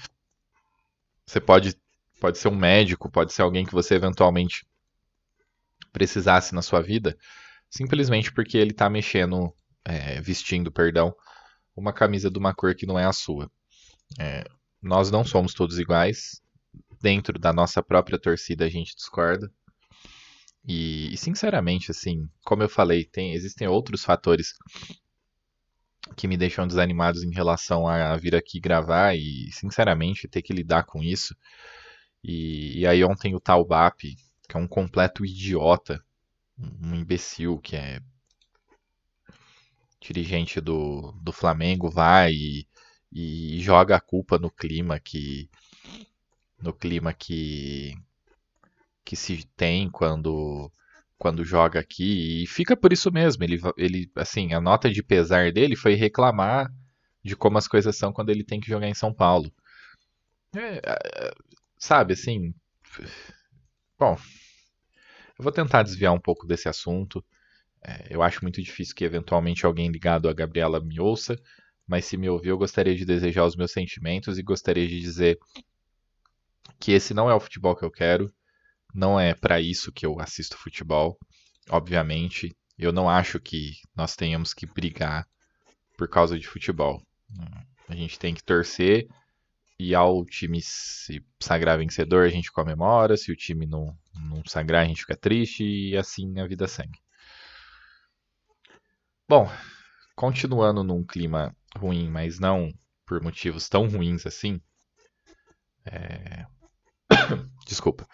você 1.26 1.40
pode 1.40 1.75
pode 2.21 2.38
ser 2.38 2.47
um 2.49 2.54
médico, 2.54 3.11
pode 3.11 3.32
ser 3.32 3.42
alguém 3.42 3.66
que 3.66 3.73
você 3.73 3.97
eventualmente 3.97 4.64
precisasse 5.92 6.54
na 6.54 6.62
sua 6.62 6.80
vida, 6.80 7.18
simplesmente 7.68 8.32
porque 8.32 8.56
ele 8.56 8.71
está 8.71 8.88
mexendo, 8.88 9.52
é, 9.85 10.21
vestindo, 10.21 10.71
perdão, 10.71 11.12
uma 11.75 11.92
camisa 11.92 12.30
de 12.30 12.38
uma 12.38 12.54
cor 12.54 12.76
que 12.76 12.87
não 12.87 12.97
é 12.97 13.04
a 13.04 13.12
sua. 13.12 13.50
É, 14.21 14.44
nós 14.80 15.11
não 15.11 15.25
somos 15.25 15.52
todos 15.52 15.80
iguais. 15.80 16.40
Dentro 17.00 17.40
da 17.40 17.52
nossa 17.52 17.82
própria 17.82 18.18
torcida 18.18 18.66
a 18.66 18.68
gente 18.68 18.94
discorda. 18.94 19.50
E, 20.66 21.12
e, 21.12 21.16
sinceramente, 21.16 21.90
assim, 21.90 22.28
como 22.45 22.62
eu 22.62 22.69
falei, 22.69 23.04
tem, 23.04 23.35
existem 23.35 23.66
outros 23.66 24.04
fatores 24.04 24.54
que 26.16 26.28
me 26.28 26.37
deixam 26.37 26.66
desanimados 26.66 27.23
em 27.23 27.33
relação 27.33 27.87
a 27.87 28.16
vir 28.16 28.35
aqui 28.37 28.61
gravar 28.61 29.16
e, 29.16 29.50
sinceramente, 29.52 30.28
ter 30.28 30.42
que 30.42 30.52
lidar 30.52 30.85
com 30.85 31.02
isso. 31.02 31.35
E, 32.23 32.81
e 32.81 32.87
aí 32.87 33.02
ontem 33.04 33.35
o 33.35 33.40
Taubap, 33.40 33.99
que 34.49 34.57
é 34.57 34.61
um 34.61 34.69
completo 34.69 35.25
idiota, 35.25 36.02
um 36.59 36.95
imbecil 36.95 37.59
que 37.59 37.76
é 37.76 38.00
dirigente 40.00 40.61
do, 40.61 41.12
do 41.23 41.33
Flamengo, 41.33 41.90
vai 41.90 42.33
e, 42.33 42.66
e 43.12 43.61
joga 43.61 43.97
a 43.97 44.00
culpa 44.00 44.38
no 44.38 44.50
clima 44.50 44.99
que 45.00 45.49
no 46.61 46.73
clima 46.73 47.12
que 47.12 47.95
que 49.04 49.16
se 49.16 49.44
tem 49.56 49.90
quando 49.90 50.71
quando 51.18 51.44
joga 51.44 51.78
aqui 51.78 52.42
e 52.42 52.47
fica 52.49 52.76
por 52.76 52.92
isso 52.92 53.12
mesmo. 53.12 53.44
Ele, 53.44 53.61
ele 53.76 54.11
assim, 54.16 54.54
a 54.54 54.61
nota 54.61 54.90
de 54.90 55.04
pesar 55.04 55.52
dele 55.52 55.76
foi 55.76 55.94
reclamar 55.94 56.68
de 57.25 57.37
como 57.37 57.59
as 57.59 57.68
coisas 57.68 57.97
são 57.97 58.12
quando 58.12 58.30
ele 58.30 58.42
tem 58.42 58.59
que 58.59 58.68
jogar 58.68 58.88
em 58.88 58.94
São 58.94 59.14
Paulo. 59.14 59.52
É, 60.52 60.80
é, 60.85 61.32
sabe, 61.78 62.14
assim. 62.14 62.52
Bom, 63.97 64.18
eu 65.38 65.44
vou 65.44 65.52
tentar 65.52 65.85
desviar 65.85 66.12
um 66.12 66.21
pouco 66.21 66.44
desse 66.44 66.68
assunto. 66.68 67.25
É, 67.85 68.09
eu 68.11 68.21
acho 68.21 68.42
muito 68.42 68.61
difícil 68.61 68.94
que 68.94 69.04
eventualmente 69.04 69.64
alguém 69.64 69.88
ligado 69.90 70.28
a 70.28 70.32
Gabriela 70.32 70.80
me 70.80 70.99
ouça, 70.99 71.37
mas 71.87 72.04
se 72.04 72.16
me 72.16 72.28
ouvir, 72.28 72.49
eu 72.49 72.59
gostaria 72.59 72.97
de 72.97 73.04
desejar 73.04 73.44
os 73.44 73.54
meus 73.54 73.71
sentimentos 73.71 74.38
e 74.38 74.42
gostaria 74.42 74.88
de 74.88 75.00
dizer 75.00 75.38
que 76.80 76.90
esse 76.90 77.14
não 77.14 77.30
é 77.30 77.35
o 77.35 77.40
futebol 77.40 77.76
que 77.76 77.85
eu 77.85 77.90
quero 77.92 78.32
não 78.95 79.19
é 79.19 79.35
para 79.35 79.61
isso 79.61 79.93
que 79.93 80.05
eu 80.05 80.21
assisto 80.21 80.57
futebol, 80.57 81.19
obviamente. 81.71 82.55
Eu 82.79 82.93
não 82.93 83.09
acho 83.09 83.39
que 83.39 83.75
nós 83.95 84.17
tenhamos 84.17 84.53
que 84.53 84.67
brigar 84.67 85.27
por 85.97 86.09
causa 86.09 86.39
de 86.39 86.47
futebol. 86.47 87.03
A 87.89 87.95
gente 87.95 88.19
tem 88.19 88.35
que 88.35 88.43
torcer 88.43 89.07
e 89.79 89.95
ao 89.95 90.25
time 90.25 90.61
se 90.63 91.25
sagrar 91.41 91.79
vencedor 91.79 92.25
a 92.25 92.29
gente 92.29 92.53
comemora, 92.53 93.17
se 93.17 93.33
o 93.33 93.37
time 93.37 93.67
não, 93.67 93.97
não 94.15 94.43
sagrar 94.47 94.85
a 94.85 94.87
gente 94.87 95.01
fica 95.01 95.17
triste 95.17 95.65
e 95.65 95.97
assim 95.97 96.39
a 96.39 96.47
vida 96.47 96.69
segue. 96.69 97.01
Bom, 99.29 99.51
continuando 100.15 100.85
num 100.85 101.05
clima 101.05 101.55
ruim, 101.77 102.09
mas 102.09 102.39
não 102.39 102.73
por 103.07 103.23
motivos 103.23 103.69
tão 103.69 103.89
ruins 103.89 104.27
assim. 104.27 104.61
É... 105.85 106.47
Desculpa. 107.67 108.07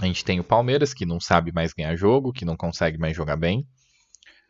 A 0.00 0.06
gente 0.06 0.24
tem 0.24 0.38
o 0.38 0.44
Palmeiras, 0.44 0.94
que 0.94 1.04
não 1.04 1.18
sabe 1.18 1.52
mais 1.52 1.72
ganhar 1.72 1.96
jogo, 1.96 2.32
que 2.32 2.44
não 2.44 2.56
consegue 2.56 2.98
mais 2.98 3.16
jogar 3.16 3.36
bem. 3.36 3.66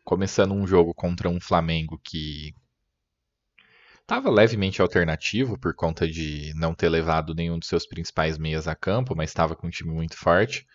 Começando 0.03 0.53
um 0.53 0.65
jogo 0.67 0.93
contra 0.93 1.27
um 1.27 1.39
Flamengo 1.39 1.99
que 2.03 2.53
estava 4.01 4.29
levemente 4.29 4.81
alternativo 4.81 5.57
por 5.57 5.73
conta 5.73 6.07
de 6.07 6.53
não 6.55 6.73
ter 6.73 6.89
levado 6.89 7.33
nenhum 7.33 7.57
dos 7.57 7.67
seus 7.67 7.87
principais 7.87 8.37
meias 8.37 8.67
a 8.67 8.75
campo, 8.75 9.15
mas 9.15 9.31
estava 9.31 9.55
com 9.55 9.67
um 9.67 9.71
time 9.71 9.91
muito 9.91 10.17
forte. 10.17 10.67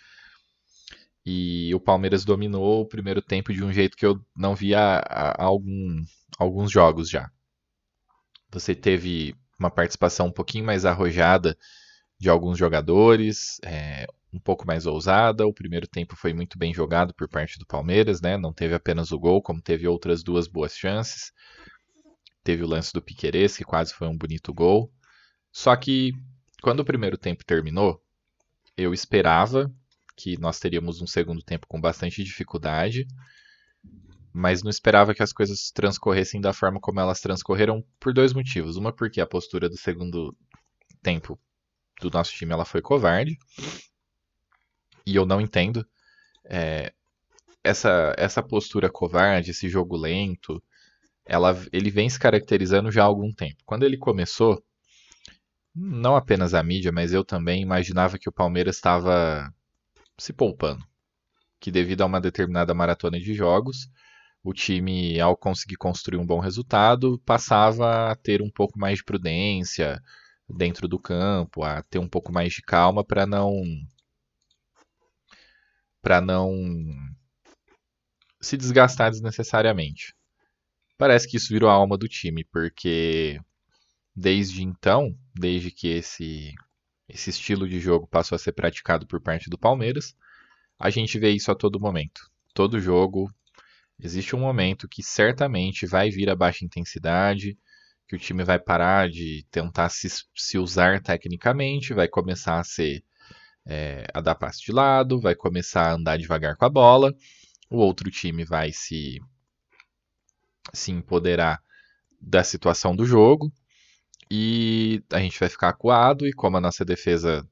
E 1.25 1.75
o 1.75 1.81
Palmeiras 1.81 2.25
dominou 2.25 2.83
o 2.83 2.87
primeiro 2.87 3.23
tempo 3.23 3.53
de 3.53 3.65
um 3.65 3.73
jeito 3.73 3.97
que 3.97 4.05
eu 4.05 4.21
não 4.37 4.55
via 4.55 4.99
há, 5.09 5.43
algum, 5.43 6.05
alguns 6.39 6.71
jogos 6.71 7.09
já. 7.09 7.31
Você 8.51 8.75
teve 8.75 9.35
uma 9.59 9.71
participação 9.71 10.27
um 10.27 10.33
pouquinho 10.33 10.65
mais 10.65 10.85
arrojada 10.85 11.57
de 12.19 12.29
alguns 12.29 12.59
jogadores, 12.59 13.59
é, 13.65 14.07
um 14.35 14.41
pouco 14.41 14.67
mais 14.67 14.87
ousada. 14.87 15.47
O 15.47 15.55
primeiro 15.55 15.87
tempo 15.87 16.17
foi 16.17 16.35
muito 16.35 16.59
bem 16.59 16.75
jogado 16.75 17.15
por 17.15 17.29
parte 17.29 17.59
do 17.59 17.67
Palmeiras, 17.67 18.21
né? 18.21 18.37
Não 18.37 18.53
teve 18.53 18.75
apenas 18.75 19.13
o 19.13 19.19
gol, 19.19 19.41
como 19.41 19.63
teve 19.63 19.87
outras 19.87 20.23
duas 20.23 20.49
boas 20.49 20.77
chances. 20.77 21.33
Teve 22.43 22.63
o 22.63 22.67
lance 22.67 22.93
do 22.93 23.01
Piquerez, 23.01 23.57
que 23.57 23.65
quase 23.65 23.95
foi 23.95 24.09
um 24.09 24.17
bonito 24.17 24.53
gol. 24.53 24.93
Só 25.53 25.75
que 25.77 26.13
quando 26.63 26.81
o 26.81 26.85
primeiro 26.85 27.17
tempo 27.17 27.45
terminou, 27.45 28.03
eu 28.77 28.93
esperava 28.93 29.73
que 30.17 30.39
nós 30.39 30.59
teríamos 30.59 31.01
um 31.01 31.07
segundo 31.07 31.43
tempo 31.43 31.67
com 31.67 31.81
bastante 31.81 32.23
dificuldade, 32.23 33.07
mas 34.33 34.63
não 34.63 34.71
esperava 34.71 35.15
que 35.15 35.23
as 35.23 35.33
coisas 35.33 35.71
transcorressem 35.71 36.41
da 36.41 36.53
forma 36.53 36.81
como 36.81 37.01
elas 37.01 37.21
transcorreram 37.21 37.85
por 38.01 38.13
dois 38.13 38.33
motivos. 38.33 38.77
Uma 38.77 38.93
porque 38.93 39.21
a 39.21 39.27
postura 39.27 39.69
do 39.69 39.77
segundo 39.77 40.37
tempo 41.03 41.39
do 42.01 42.11
nosso 42.11 42.33
time 42.33 42.53
ela 42.53 42.65
foi 42.65 42.83
covarde, 42.83 43.39
e 45.07 45.17
eu 45.17 45.27
não 45.27 45.41
entendo. 45.41 45.87
É, 46.45 46.93
essa, 47.63 48.15
essa 48.19 48.43
postura 48.43 48.91
covarde, 48.91 49.51
esse 49.51 49.69
jogo 49.69 49.97
lento, 49.97 50.63
ela, 51.25 51.59
ele 51.73 51.91
vem 51.91 52.09
se 52.09 52.19
caracterizando 52.19 52.91
já 52.91 53.03
há 53.03 53.07
algum 53.07 53.33
tempo. 53.33 53.63
Quando 53.65 53.85
ele 53.85 53.97
começou, 53.97 54.63
não 55.75 56.15
apenas 56.15 56.55
a 56.55 56.63
mídia, 56.63 56.93
mas 56.93 57.13
eu 57.13 57.25
também 57.25 57.63
imaginava 57.63 58.19
que 58.19 58.29
o 58.29 58.33
Palmeiras 58.33 58.77
estava 58.77 59.53
se 60.19 60.33
poupando. 60.33 60.85
Que 61.59 61.71
devido 61.71 62.03
a 62.03 62.07
uma 62.07 62.21
determinada 62.21 62.75
maratona 62.75 63.19
de 63.19 63.35
jogos, 63.35 63.89
o 64.43 64.53
time, 64.53 65.19
ao 65.19 65.37
conseguir 65.37 65.77
construir 65.77 66.19
um 66.19 66.27
bom 66.27 66.39
resultado, 66.39 67.19
passava 67.25 68.11
a 68.11 68.15
ter 68.15 68.43
um 68.43 68.51
pouco 68.51 68.79
mais 68.79 68.99
de 68.99 69.05
prudência 69.05 70.01
dentro 70.49 70.87
do 70.87 70.99
campo, 70.99 71.65
a 71.65 71.83
ter 71.83 71.99
um 71.99 72.09
pouco 72.09 72.31
mais 72.31 72.53
de 72.53 72.61
calma 72.61 73.03
para 73.03 73.27
não 73.27 73.63
para 76.05 76.21
não 76.21 76.55
se 78.39 78.59
desgastar 78.59 79.11
desnecessariamente. 79.11 80.15
Parece 80.99 81.27
que 81.27 81.39
isso 81.39 81.49
virou 81.49 81.71
a 81.71 81.73
alma 81.73 81.97
do 81.97 82.07
time, 82.07 82.45
porque 82.45 83.41
desde 84.15 84.63
então, 84.63 85.17
desde 85.35 85.71
que 85.71 85.89
esse, 85.89 86.53
esse 87.09 87.31
estilo 87.31 87.67
de 87.67 87.81
jogo 87.81 88.07
passou 88.07 88.37
a 88.37 88.39
ser 88.39 88.53
praticado 88.53 89.07
por 89.07 89.19
parte 89.19 89.49
do 89.49 89.57
Palmeiras, 89.57 90.15
a 90.79 90.91
gente 90.91 91.19
vê 91.19 91.31
isso 91.31 91.51
a 91.51 91.55
todo 91.55 91.81
momento. 91.81 92.31
Todo 92.53 92.79
jogo 92.79 93.33
existe 93.99 94.37
um 94.37 94.41
momento 94.41 94.87
que 94.87 95.03
certamente 95.03 95.87
vai 95.87 96.11
vir 96.11 96.29
a 96.29 96.37
baixa 96.37 96.67
intensidade, 96.67 97.57
que 98.07 98.15
o 98.15 98.19
time 98.19 98.45
vai 98.45 98.59
parar 98.59 99.09
de 99.09 99.47
tentar 99.51 99.89
se, 99.89 100.07
se 100.37 100.59
usar 100.59 101.03
tecnicamente, 101.03 101.95
vai 101.95 102.09
começar 102.09 102.61
a 102.61 102.65
ser 102.65 103.03
é, 103.67 104.07
a 104.13 104.21
dar 104.21 104.35
passe 104.35 104.63
de 104.63 104.73
lado, 104.73 105.21
vai 105.21 105.35
começar 105.35 105.89
a 105.89 105.95
andar 105.95 106.19
devagar 106.19 106.57
com 106.57 106.65
a 106.65 106.69
bola, 106.69 107.15
o 107.71 107.79
outro 107.79 108.11
time 108.11 108.45
vai 108.45 108.73
se, 108.73 109.21
se 110.73 110.93
empoderar 110.93 111.63
da 112.21 112.43
situação 112.43 112.95
do 112.95 113.05
jogo 113.05 113.53
e 114.31 115.03
a 115.13 115.19
gente 115.19 115.39
vai 115.39 115.49
ficar 115.49 115.69
acuado. 115.69 116.27
E 116.27 116.33
como 116.33 116.57
a 116.57 116.61
nossa 116.61 116.85
defesa 116.85 117.47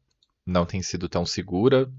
não 0.47 0.67
tem 0.67 0.83
sido 0.83 1.09
tão 1.09 1.25
segura, 1.25 1.91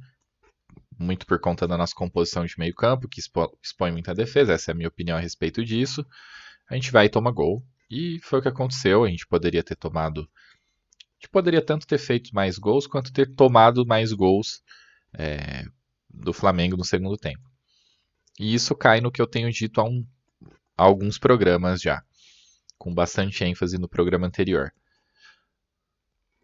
muito 0.98 1.26
por 1.26 1.40
conta 1.40 1.68
da 1.68 1.78
nossa 1.78 1.96
composição 1.96 2.46
de 2.46 2.58
meio 2.58 2.74
campo, 2.74 3.08
que 3.08 3.22
expõe 3.62 3.92
muita 3.92 4.14
defesa, 4.14 4.54
essa 4.54 4.72
é 4.72 4.74
a 4.74 4.76
minha 4.76 4.88
opinião 4.88 5.18
a 5.18 5.20
respeito 5.20 5.64
disso, 5.64 6.06
a 6.70 6.76
gente 6.76 6.92
vai 6.92 7.06
e 7.06 7.10
toma 7.10 7.32
gol. 7.32 7.64
E 7.90 8.20
foi 8.24 8.40
o 8.40 8.42
que 8.42 8.48
aconteceu, 8.48 9.04
a 9.04 9.10
gente 9.10 9.28
poderia 9.28 9.64
ter 9.64 9.76
tomado. 9.76 10.28
Gente 11.24 11.30
poderia 11.30 11.62
tanto 11.62 11.88
ter 11.88 11.98
feito 11.98 12.36
mais 12.36 12.58
gols 12.58 12.86
quanto 12.86 13.14
ter 13.14 13.34
tomado 13.34 13.86
mais 13.86 14.12
gols 14.12 14.62
é, 15.18 15.64
do 16.10 16.34
Flamengo 16.34 16.76
no 16.76 16.84
segundo 16.84 17.16
tempo. 17.16 17.50
E 18.38 18.54
isso 18.54 18.76
cai 18.76 19.00
no 19.00 19.10
que 19.10 19.22
eu 19.22 19.26
tenho 19.26 19.50
dito 19.50 19.80
há, 19.80 19.86
um, 19.86 20.06
há 20.78 20.84
alguns 20.84 21.18
programas 21.18 21.82
já, 21.82 22.04
com 22.78 22.94
bastante 22.94 23.42
ênfase 23.42 23.78
no 23.78 23.88
programa 23.88 24.28
anterior. 24.28 24.74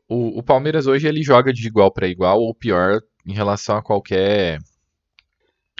O, 0.08 0.40
o 0.40 0.42
Palmeiras 0.42 0.88
hoje 0.88 1.10
ele 1.10 1.24
joga 1.24 1.52
de 1.52 1.68
igual 1.68 1.92
para 1.92 2.08
igual, 2.08 2.40
ou 2.40 2.56
pior, 2.56 3.02
em 3.26 3.34
relação 3.34 3.76
a 3.76 3.84
qualquer 3.84 4.60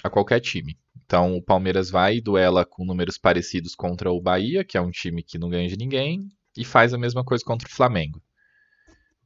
a 0.04 0.10
qualquer 0.10 0.42
time. 0.42 0.78
Então 1.06 1.38
o 1.38 1.42
Palmeiras 1.42 1.90
vai 1.90 2.18
e 2.18 2.22
duela 2.22 2.66
com 2.66 2.84
números 2.84 3.18
parecidos 3.18 3.76
contra 3.76 4.12
o 4.12 4.20
Bahia, 4.20 4.66
que 4.66 4.78
é 4.78 4.82
um 4.82 4.92
time 4.92 5.24
que 5.24 5.40
não 5.40 5.50
ganha 5.50 5.70
de 5.70 5.78
ninguém, 5.78 6.28
e 6.58 6.66
faz 6.66 6.94
a 6.94 6.98
mesma 6.98 7.24
coisa 7.24 7.46
contra 7.46 7.66
o 7.66 7.72
Flamengo. 7.72 8.22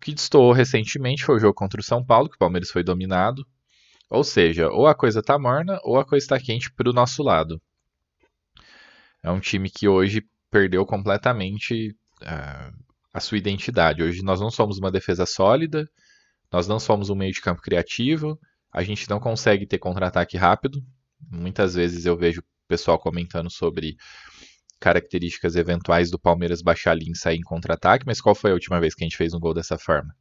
O 0.03 0.05
que 0.05 0.13
destoou 0.13 0.51
recentemente 0.51 1.23
foi 1.23 1.37
o 1.37 1.39
jogo 1.39 1.53
contra 1.53 1.79
o 1.79 1.83
São 1.83 2.03
Paulo, 2.03 2.27
que 2.27 2.35
o 2.35 2.39
Palmeiras 2.39 2.69
foi 2.69 2.83
dominado. 2.83 3.47
Ou 4.09 4.21
seja, 4.21 4.67
ou 4.69 4.85
a 4.85 4.93
coisa 4.93 5.21
está 5.21 5.39
morna 5.39 5.79
ou 5.81 5.97
a 5.97 6.03
coisa 6.03 6.25
está 6.25 6.37
quente 6.37 6.69
para 6.69 6.89
o 6.89 6.93
nosso 6.93 7.23
lado. 7.23 7.61
É 9.23 9.31
um 9.31 9.39
time 9.39 9.69
que 9.69 9.87
hoje 9.87 10.27
perdeu 10.51 10.85
completamente 10.85 11.95
uh, 12.21 12.83
a 13.13 13.19
sua 13.21 13.37
identidade. 13.37 14.03
Hoje 14.03 14.21
nós 14.21 14.41
não 14.41 14.51
somos 14.51 14.77
uma 14.77 14.91
defesa 14.91 15.25
sólida, 15.25 15.89
nós 16.51 16.67
não 16.67 16.81
somos 16.81 17.09
um 17.09 17.15
meio 17.15 17.31
de 17.31 17.39
campo 17.39 17.61
criativo, 17.61 18.37
a 18.73 18.83
gente 18.83 19.09
não 19.09 19.21
consegue 19.21 19.65
ter 19.65 19.77
contra-ataque 19.77 20.35
rápido, 20.35 20.83
Muitas 21.31 21.75
vezes 21.75 22.05
eu 22.05 22.17
vejo 22.17 22.43
pessoal 22.67 22.99
comentando 22.99 23.49
sobre 23.49 23.95
características 24.83 25.55
eventuais 25.55 26.11
do 26.11 26.19
Palmeiras 26.19 26.61
baixar 26.61 26.93
linha 26.93 27.13
e 27.13 27.17
sair 27.17 27.37
em 27.37 27.41
contra-ataque, 27.41 28.05
mas 28.05 28.19
qual 28.19 28.35
foi 28.35 28.51
a 28.51 28.53
última 28.53 28.81
vez 28.81 28.93
que 28.93 29.01
a 29.01 29.07
gente 29.07 29.15
fez 29.15 29.33
um 29.33 29.39
gol 29.39 29.53
dessa 29.53 29.77
forma? 29.77 30.13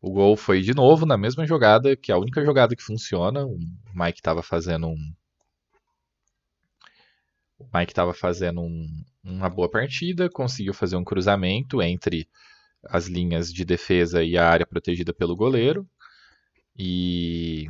O 0.00 0.12
gol 0.12 0.36
foi 0.36 0.60
de 0.60 0.72
novo 0.72 1.04
na 1.04 1.16
mesma 1.16 1.44
jogada, 1.44 1.96
que 1.96 2.12
é 2.12 2.14
a 2.14 2.18
única 2.18 2.44
jogada 2.44 2.76
que 2.76 2.82
funciona. 2.82 3.44
O 3.44 3.58
Mike 3.92 4.20
estava 4.20 4.40
fazendo 4.40 4.86
um. 4.86 5.12
O 7.58 7.66
Mike 7.76 7.90
estava 7.90 8.14
fazendo 8.14 8.60
um, 8.60 9.04
uma 9.24 9.50
boa 9.50 9.68
partida, 9.68 10.30
conseguiu 10.30 10.72
fazer 10.72 10.94
um 10.94 11.04
cruzamento 11.04 11.82
entre 11.82 12.28
as 12.84 13.06
linhas 13.06 13.52
de 13.52 13.64
defesa 13.64 14.22
e 14.22 14.38
a 14.38 14.48
área 14.48 14.66
protegida 14.66 15.12
pelo 15.12 15.34
goleiro. 15.34 15.88
E, 16.78 17.68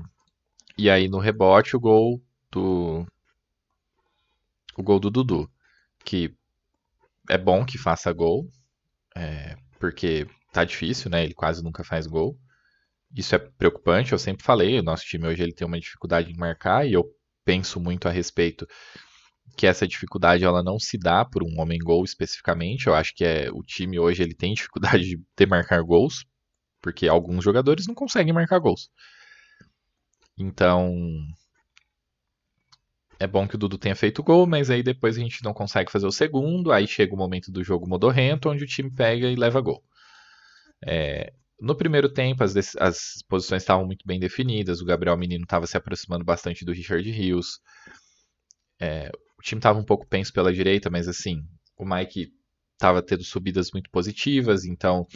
e 0.76 0.90
aí 0.90 1.09
no 1.09 1.19
rebote 1.19 1.75
o 1.75 1.81
gol 1.81 2.23
do 2.50 3.07
o 4.76 4.83
gol 4.83 5.00
do 5.00 5.11
Dudu, 5.11 5.50
que 6.04 6.35
é 7.28 7.38
bom 7.38 7.64
que 7.64 7.78
faça 7.78 8.12
gol, 8.12 8.49
é, 9.16 9.56
porque 9.78 10.26
tá 10.52 10.64
difícil, 10.64 11.11
né? 11.11 11.25
Ele 11.25 11.35
quase 11.35 11.62
nunca 11.62 11.85
faz 11.85 12.07
gol. 12.07 12.38
Isso 13.14 13.35
é 13.35 13.38
preocupante, 13.38 14.12
eu 14.12 14.18
sempre 14.18 14.44
falei, 14.44 14.79
o 14.79 14.83
nosso 14.83 15.05
time 15.05 15.26
hoje 15.26 15.42
ele 15.42 15.53
tem 15.53 15.66
uma 15.66 15.79
dificuldade 15.79 16.33
em 16.33 16.37
marcar 16.37 16.87
e 16.87 16.94
eu 16.94 17.05
penso 17.44 17.81
muito 17.81 18.09
a 18.09 18.11
respeito 18.11 18.66
que 19.57 19.66
essa 19.66 19.87
dificuldade 19.87 20.44
ela 20.44 20.62
não 20.62 20.79
se 20.79 20.98
dá 20.98 21.24
por 21.24 21.42
um 21.42 21.61
homem 21.61 21.79
gol 21.79 22.05
especificamente. 22.05 22.87
Eu 22.87 22.94
acho 22.94 23.14
que 23.14 23.24
é 23.24 23.50
o 23.53 23.62
time 23.62 23.98
hoje 23.98 24.22
ele 24.22 24.35
tem 24.35 24.55
dificuldade 24.55 25.05
de 25.37 25.46
marcar 25.46 25.83
gols, 25.83 26.24
porque 26.81 27.07
alguns 27.07 27.44
jogadores 27.44 27.87
não 27.87 27.94
conseguem 27.94 28.33
marcar 28.33 28.59
gols. 28.59 28.90
Então, 30.38 30.94
é 33.22 33.26
bom 33.26 33.46
que 33.46 33.54
o 33.54 33.58
Dudu 33.58 33.78
tenha 33.78 33.94
feito 33.94 34.20
gol, 34.20 34.48
mas 34.48 34.68
aí 34.68 34.82
depois 34.82 35.16
a 35.16 35.20
gente 35.20 35.44
não 35.44 35.54
consegue 35.54 35.92
fazer 35.92 36.06
o 36.06 36.11
segundo, 36.11 36.72
aí 36.72 36.88
chega 36.88 37.14
o 37.14 37.16
momento 37.16 37.52
do 37.52 37.62
jogo 37.62 37.88
modorrento, 37.88 38.50
onde 38.50 38.64
o 38.64 38.66
time 38.66 38.90
pega 38.90 39.28
e 39.28 39.37
leva 39.37 39.61
gol. 39.61 39.80
É, 40.85 41.32
no 41.61 41.76
primeiro 41.76 42.12
tempo, 42.12 42.42
as, 42.42 42.56
as, 42.76 43.22
posições 43.28 43.62
estavam 43.62 43.87
muito 43.87 44.04
bem 44.04 44.18
definidas, 44.18 44.80
o 44.80 44.85
Gabriel 44.85 45.16
Menino 45.16 45.44
estava 45.44 45.68
se 45.68 45.76
aproximando 45.76 46.24
bastante 46.24 46.64
do 46.64 46.72
Richard 46.72 47.08
Rios. 47.08 47.61
É, 48.80 49.08
o 49.38 49.42
time 49.42 49.61
estava 49.61 49.78
um 49.78 49.85
pouco 49.85 50.04
penso 50.04 50.32
pela 50.32 50.52
direita, 50.52 50.90
mas 50.90 51.06
assim, 51.06 51.44
o 51.78 51.85
Mike 51.85 52.32
estava 52.72 53.00
tendo 53.00 53.22
subidas 53.22 53.70
muito 53.72 53.88
positivas, 53.88 54.64
então 54.64 55.06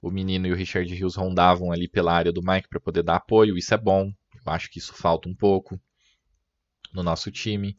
o 0.00 0.10
Menino 0.10 0.46
e 0.46 0.52
o 0.52 0.56
Richard 0.56 0.90
Rios 0.94 1.16
rondavam 1.16 1.70
ali 1.70 1.86
pela 1.86 2.14
área 2.14 2.32
do 2.32 2.42
Mike 2.42 2.68
para 2.70 2.80
poder 2.80 3.02
dar 3.02 3.16
apoio, 3.16 3.58
isso 3.58 3.74
é 3.74 3.76
bom, 3.76 4.10
eu 4.34 4.52
acho 4.52 4.70
que 4.70 4.78
isso 4.78 4.94
falta 4.94 5.28
um 5.28 5.34
pouco 5.34 5.78
no 6.92 7.02
nosso 7.02 7.30
time. 7.30 7.76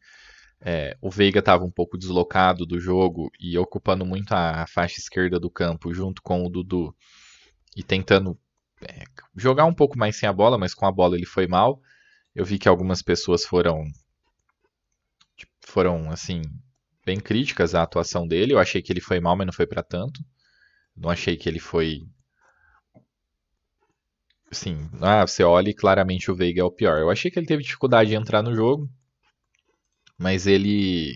É, 0.60 0.98
o 1.02 1.10
Veiga 1.12 1.39
estava 1.39 1.63
um 1.63 1.72
pouco 1.72 1.98
deslocado 1.98 2.65
do 2.65 2.80
jogo 2.80 3.32
e 3.39 3.58
ocupando 3.58 4.06
muito 4.06 4.32
a, 4.34 4.65
faixa 4.65 5.00
esquerda 5.00 5.39
do 5.39 5.50
campo 5.50 5.93
junto 5.93 6.22
com 6.22 6.46
o 6.46 6.50
Dudu 6.50 6.96
e 7.76 7.84
tentando 7.84 8.38
é, 8.82 9.04
jogar 9.36 9.65
um 9.65 9.74
pouco 9.74 9.98
mais 9.98 10.15
sem 10.15 10.28
a 10.28 10.34
bola, 10.34 10.58
mas 10.58 10.74
com 10.74 10.86
a 10.86 10.91
bola 10.91 11.15
ele 11.15 11.26
foi 11.26 11.48
mal. 11.48 11.80
Eu 12.34 12.43
vi 12.43 12.58
que 12.58 12.67
algumas 12.67 13.02
pessoas 13.02 13.46
foram 13.46 13.84
tipo, 15.36 15.52
foram 15.62 16.10
assim 16.12 16.41
bem 17.06 17.20
críticas 17.20 17.76
à 17.76 17.84
atuação 17.84 18.28
dele. 18.28 18.54
Eu 18.54 18.60
achei 18.60 18.82
que 18.82 18.91
ele 18.91 19.02
foi 19.02 19.20
mal, 19.20 19.36
mas 19.36 19.46
não 19.46 19.54
foi 19.54 19.67
para 19.67 19.84
tanto. 19.84 20.22
Não 20.96 21.10
achei 21.10 21.38
que 21.38 21.48
ele 21.48 21.60
foi 21.60 22.08
Sim, 24.58 24.89
ah, 25.02 25.26
você 25.26 25.43
olha 25.43 25.70
e 25.70 25.74
claramente 25.74 26.32
o 26.32 26.36
Veiga 26.36 26.62
é 26.62 26.63
o 26.63 26.72
pior. 26.72 26.98
Eu 26.98 27.12
achei 27.12 27.30
que 27.30 27.38
ele 27.38 27.46
teve 27.46 27.62
dificuldade 27.62 28.10
de 28.10 28.15
entrar 28.15 28.41
no 28.41 28.56
jogo, 28.56 28.89
mas 30.17 30.48
ele 30.48 31.15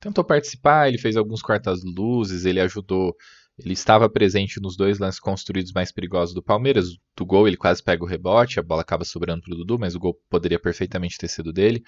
tentou 0.00 0.24
participar, 0.24 0.88
ele 0.88 0.98
fez 0.98 1.16
alguns 1.16 1.40
quartas-luzes, 1.40 2.44
ele 2.44 2.60
ajudou, 2.60 3.14
ele 3.56 3.74
estava 3.74 4.10
presente 4.10 4.60
nos 4.60 4.76
dois 4.76 4.98
lances 4.98 5.20
construídos 5.20 5.72
mais 5.72 5.92
perigosos 5.92 6.34
do 6.34 6.42
Palmeiras. 6.42 6.88
Do 7.16 7.24
gol 7.24 7.46
ele 7.46 7.56
quase 7.56 7.80
pega 7.80 8.02
o 8.02 8.08
rebote, 8.08 8.58
a 8.58 8.62
bola 8.62 8.82
acaba 8.82 9.04
sobrando 9.04 9.42
para 9.42 9.54
o 9.54 9.56
Dudu, 9.58 9.78
mas 9.78 9.94
o 9.94 10.00
gol 10.00 10.20
poderia 10.28 10.58
perfeitamente 10.58 11.16
ter 11.16 11.28
sido 11.28 11.52
dele. 11.52 11.80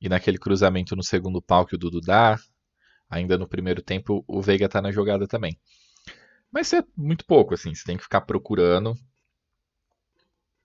E 0.00 0.08
naquele 0.08 0.38
cruzamento 0.38 0.94
no 0.94 1.02
segundo 1.02 1.42
pau 1.42 1.66
que 1.66 1.74
o 1.74 1.78
Dudu 1.78 2.00
dá, 2.00 2.38
ainda 3.10 3.36
no 3.36 3.48
primeiro 3.48 3.82
tempo, 3.82 4.24
o 4.28 4.40
Veiga 4.40 4.66
está 4.66 4.80
na 4.80 4.92
jogada 4.92 5.26
também. 5.26 5.58
Mas 6.52 6.72
é 6.72 6.84
muito 6.96 7.26
pouco, 7.26 7.54
assim, 7.54 7.74
você 7.74 7.82
tem 7.84 7.96
que 7.96 8.04
ficar 8.04 8.20
procurando 8.20 8.96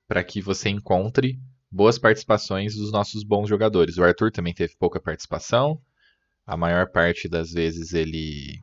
para 0.07 0.23
que 0.23 0.41
você 0.41 0.69
encontre 0.69 1.39
boas 1.71 1.97
participações 1.97 2.75
dos 2.75 2.91
nossos 2.91 3.23
bons 3.23 3.49
jogadores. 3.49 3.97
O 3.97 4.03
Arthur 4.03 4.31
também 4.31 4.53
teve 4.53 4.75
pouca 4.77 4.99
participação. 4.99 5.81
A 6.45 6.55
maior 6.55 6.91
parte 6.91 7.27
das 7.27 7.51
vezes 7.51 7.93
ele 7.93 8.61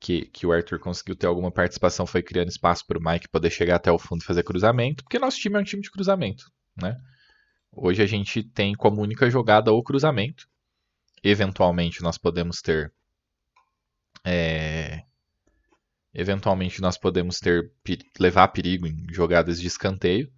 que, 0.00 0.26
que 0.26 0.44
o 0.44 0.52
Arthur 0.52 0.80
conseguiu 0.80 1.14
ter 1.14 1.28
alguma 1.28 1.52
participação 1.52 2.04
foi 2.06 2.22
criando 2.22 2.48
espaço 2.48 2.84
para 2.84 2.98
o 2.98 3.02
Mike 3.02 3.28
poder 3.28 3.50
chegar 3.50 3.76
até 3.76 3.92
o 3.92 3.98
fundo 3.98 4.22
e 4.22 4.24
fazer 4.24 4.42
cruzamento, 4.42 5.04
porque 5.04 5.18
nosso 5.18 5.38
time 5.38 5.56
é 5.56 5.60
um 5.60 5.64
time 5.64 5.80
de 5.80 5.92
cruzamento, 5.92 6.50
né? 6.76 6.98
Hoje 7.70 8.02
a 8.02 8.06
gente 8.06 8.42
tem 8.42 8.74
como 8.74 9.00
única 9.00 9.30
jogada 9.30 9.72
o 9.72 9.82
cruzamento. 9.82 10.48
Eventualmente 11.22 12.02
nós 12.02 12.18
podemos 12.18 12.60
ter 12.60 12.92
é, 14.24 15.04
eventualmente 16.14 16.80
nós 16.80 16.98
podemos 16.98 17.38
ter 17.38 17.72
levar 18.18 18.48
perigo 18.48 18.86
em 18.86 19.06
jogadas 19.10 19.60
de 19.60 19.66
escanteio, 19.66 20.30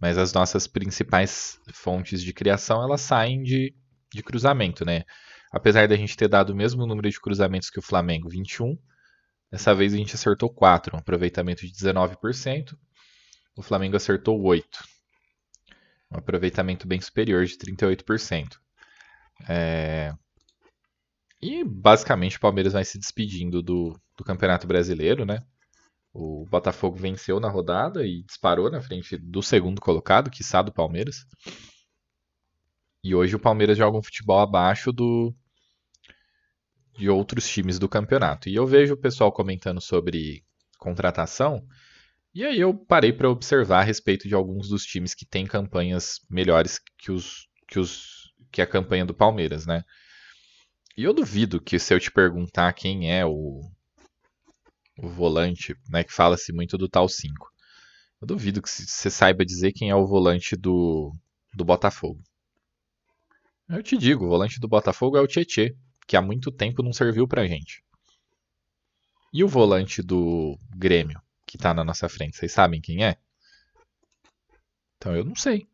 mas 0.00 0.18
as 0.18 0.32
nossas 0.32 0.66
principais 0.66 1.58
fontes 1.72 2.22
de 2.22 2.32
criação 2.32 2.82
elas 2.82 3.02
saem 3.02 3.42
de, 3.42 3.74
de 4.12 4.22
cruzamento, 4.22 4.84
né? 4.84 5.04
Apesar 5.52 5.86
da 5.86 5.96
gente 5.96 6.16
ter 6.16 6.28
dado 6.28 6.50
o 6.50 6.56
mesmo 6.56 6.86
número 6.86 7.10
de 7.10 7.20
cruzamentos 7.20 7.68
que 7.68 7.78
o 7.78 7.82
Flamengo, 7.82 8.28
21, 8.28 8.76
dessa 9.50 9.74
vez 9.74 9.92
a 9.92 9.98
gente 9.98 10.14
acertou 10.14 10.48
4, 10.48 10.96
um 10.96 10.98
aproveitamento 10.98 11.66
de 11.66 11.72
19%. 11.72 12.74
O 13.54 13.62
Flamengo 13.62 13.96
acertou 13.96 14.40
8, 14.42 14.66
um 16.10 16.18
aproveitamento 16.18 16.88
bem 16.88 17.00
superior 17.00 17.44
de 17.44 17.56
38%. 17.58 18.56
É... 19.46 20.14
E 21.42 21.64
basicamente 21.64 22.36
o 22.36 22.40
Palmeiras 22.40 22.72
vai 22.72 22.84
se 22.84 22.98
despedindo 22.98 23.60
do, 23.60 24.00
do 24.16 24.24
Campeonato 24.24 24.66
Brasileiro, 24.66 25.24
né? 25.24 25.40
O 26.14 26.46
Botafogo 26.48 26.96
venceu 26.96 27.40
na 27.40 27.48
rodada 27.48 28.06
e 28.06 28.22
disparou 28.22 28.70
na 28.70 28.80
frente 28.80 29.16
do 29.16 29.42
segundo 29.42 29.80
colocado, 29.80 30.30
quiçá 30.30 30.62
do 30.62 30.72
Palmeiras. 30.72 31.26
E 33.02 33.14
hoje 33.14 33.34
o 33.34 33.40
Palmeiras 33.40 33.76
joga 33.76 33.98
um 33.98 34.02
futebol 34.02 34.38
abaixo 34.38 34.92
do 34.92 35.34
de 36.96 37.08
outros 37.08 37.48
times 37.48 37.78
do 37.78 37.88
campeonato. 37.88 38.48
E 38.48 38.54
eu 38.54 38.66
vejo 38.66 38.94
o 38.94 39.00
pessoal 39.00 39.32
comentando 39.32 39.80
sobre 39.80 40.44
contratação, 40.78 41.66
e 42.34 42.44
aí 42.44 42.60
eu 42.60 42.74
parei 42.74 43.12
para 43.12 43.30
observar 43.30 43.80
a 43.80 43.84
respeito 43.84 44.28
de 44.28 44.34
alguns 44.34 44.68
dos 44.68 44.84
times 44.84 45.14
que 45.14 45.26
têm 45.26 45.46
campanhas 45.46 46.20
melhores 46.30 46.78
que 46.98 47.10
os 47.10 47.48
que 47.66 47.78
os 47.78 48.30
que 48.50 48.60
a 48.60 48.66
campanha 48.66 49.04
do 49.04 49.14
Palmeiras, 49.14 49.66
né? 49.66 49.82
E 50.96 51.04
eu 51.04 51.14
duvido 51.14 51.60
que 51.60 51.78
se 51.78 51.94
eu 51.94 52.00
te 52.00 52.10
perguntar 52.10 52.72
quem 52.74 53.10
é 53.10 53.24
o, 53.24 53.62
o 54.98 55.08
volante, 55.08 55.74
né, 55.88 56.04
que 56.04 56.12
fala-se 56.12 56.52
muito 56.52 56.76
do 56.76 56.88
tal 56.88 57.08
5. 57.08 57.50
Eu 58.20 58.26
duvido 58.26 58.60
que 58.62 58.68
você 58.68 59.10
saiba 59.10 59.44
dizer 59.44 59.72
quem 59.72 59.90
é 59.90 59.96
o 59.96 60.06
volante 60.06 60.54
do, 60.54 61.12
do 61.54 61.64
Botafogo. 61.64 62.22
Eu 63.68 63.82
te 63.82 63.96
digo, 63.96 64.26
o 64.26 64.28
volante 64.28 64.60
do 64.60 64.68
Botafogo 64.68 65.16
é 65.16 65.20
o 65.20 65.26
Tietê, 65.26 65.74
que 66.06 66.16
há 66.16 66.22
muito 66.22 66.52
tempo 66.52 66.82
não 66.82 66.92
serviu 66.92 67.26
pra 67.26 67.46
gente. 67.46 67.82
E 69.32 69.42
o 69.42 69.48
volante 69.48 70.02
do 70.02 70.58
Grêmio, 70.76 71.20
que 71.46 71.56
tá 71.56 71.72
na 71.72 71.82
nossa 71.82 72.08
frente, 72.08 72.36
vocês 72.36 72.52
sabem 72.52 72.82
quem 72.82 73.04
é? 73.04 73.16
Então 74.96 75.16
eu 75.16 75.24
não 75.24 75.34
sei. 75.34 75.66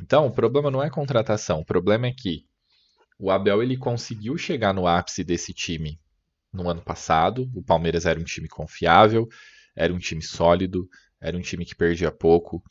Então, 0.00 0.26
o 0.26 0.32
problema 0.32 0.70
não 0.70 0.82
é 0.82 0.88
contratação, 0.88 1.60
o 1.60 1.64
problema 1.64 2.06
é 2.06 2.12
que 2.12 2.48
o 3.20 3.30
Abel 3.30 3.62
ele 3.62 3.76
conseguiu 3.76 4.38
chegar 4.38 4.72
no 4.72 4.86
ápice 4.86 5.22
desse 5.22 5.52
time 5.52 6.00
no 6.50 6.68
ano 6.70 6.80
passado. 6.80 7.50
O 7.54 7.62
Palmeiras 7.62 8.06
era 8.06 8.18
um 8.18 8.24
time 8.24 8.48
confiável, 8.48 9.28
era 9.76 9.92
um 9.92 9.98
time 9.98 10.22
sólido, 10.22 10.88
era 11.20 11.36
um 11.36 11.40
time 11.42 11.66
que 11.66 11.74
perdia 11.74 12.10
pouco, 12.10 12.62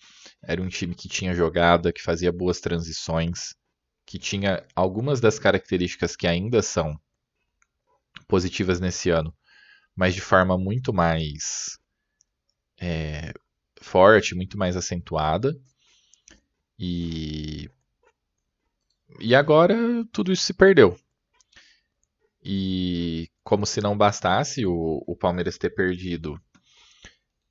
era 0.41 0.59
um 0.59 0.67
time 0.67 0.95
que 0.95 1.07
tinha 1.07 1.35
jogada, 1.35 1.93
que 1.93 2.01
fazia 2.01 2.31
boas 2.31 2.59
transições, 2.59 3.53
que 4.07 4.17
tinha 4.17 4.65
algumas 4.75 5.21
das 5.21 5.37
características 5.37 6.15
que 6.15 6.25
ainda 6.25 6.63
são 6.63 6.99
positivas 8.27 8.79
nesse 8.79 9.11
ano, 9.11 9.31
mas 9.95 10.15
de 10.15 10.21
forma 10.21 10.57
muito 10.57 10.91
mais 10.91 11.77
é, 12.81 13.31
forte, 13.79 14.33
muito 14.33 14.57
mais 14.57 14.75
acentuada. 14.75 15.55
E, 16.79 17.69
e 19.19 19.33
agora 19.33 19.75
tudo 20.11 20.31
isso 20.31 20.43
se 20.43 20.53
perdeu. 20.53 20.97
E 22.43 23.29
como 23.43 23.65
se 23.65 23.81
não 23.81 23.97
bastasse 23.97 24.65
o, 24.65 25.03
o 25.05 25.15
Palmeiras 25.15 25.57
ter 25.57 25.71
perdido 25.71 26.39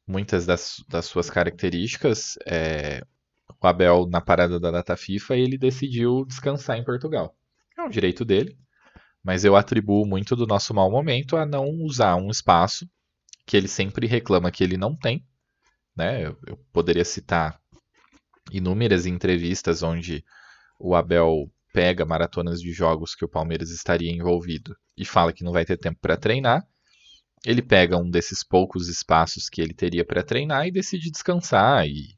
muitas 0.07 0.47
das, 0.47 0.83
das 0.89 1.05
suas 1.05 1.29
características, 1.29 2.39
é, 2.47 3.03
o 3.61 3.67
Abel, 3.67 4.07
na 4.07 4.21
parada 4.21 4.59
da 4.59 4.71
data 4.71 4.97
FIFA, 4.97 5.37
ele 5.37 5.59
decidiu 5.59 6.25
descansar 6.25 6.79
em 6.79 6.85
Portugal. 6.85 7.37
É 7.77 7.83
um 7.83 7.91
direito 7.91 8.25
dele, 8.25 8.59
mas 9.23 9.45
eu 9.45 9.57
atribuo 9.57 10.07
muito 10.07 10.35
do 10.35 10.47
nosso 10.47 10.73
mau 10.73 10.91
momento 10.91 11.37
a 11.37 11.45
não 11.45 11.69
usar 11.83 12.17
um 12.17 12.31
espaço 12.31 12.89
que 13.45 13.57
ele 13.57 13.69
sempre 13.69 14.07
reclama 14.07 14.51
que 14.51 14.65
ele 14.65 14.77
não 14.77 14.97
tem. 14.97 15.27
Né? 15.97 16.27
Eu, 16.27 16.39
eu 16.47 16.57
poderia 16.73 17.05
citar 17.05 17.61
inúmeras 18.51 19.05
entrevistas 19.05 19.83
onde 19.83 20.25
o 20.79 20.95
Abel 20.95 21.51
pega 21.73 22.05
maratonas 22.05 22.61
de 22.61 22.73
jogos 22.73 23.15
que 23.15 23.25
o 23.25 23.29
Palmeiras 23.29 23.71
estaria 23.71 24.11
envolvido 24.11 24.77
e 24.97 25.05
fala 25.05 25.33
que 25.33 25.45
não 25.45 25.53
vai 25.53 25.65
ter 25.65 25.77
tempo 25.77 25.99
para 26.01 26.17
treinar. 26.17 26.67
Ele 27.45 27.63
pega 27.63 27.97
um 27.97 28.11
desses 28.11 28.43
poucos 28.43 28.89
espaços 28.89 29.49
que 29.49 29.61
ele 29.61 29.75
teria 29.75 30.05
para 30.05 30.23
treinar 30.23 30.67
e 30.67 30.73
decide 30.73 31.11
descansar 31.11 31.87
e, 31.87 32.17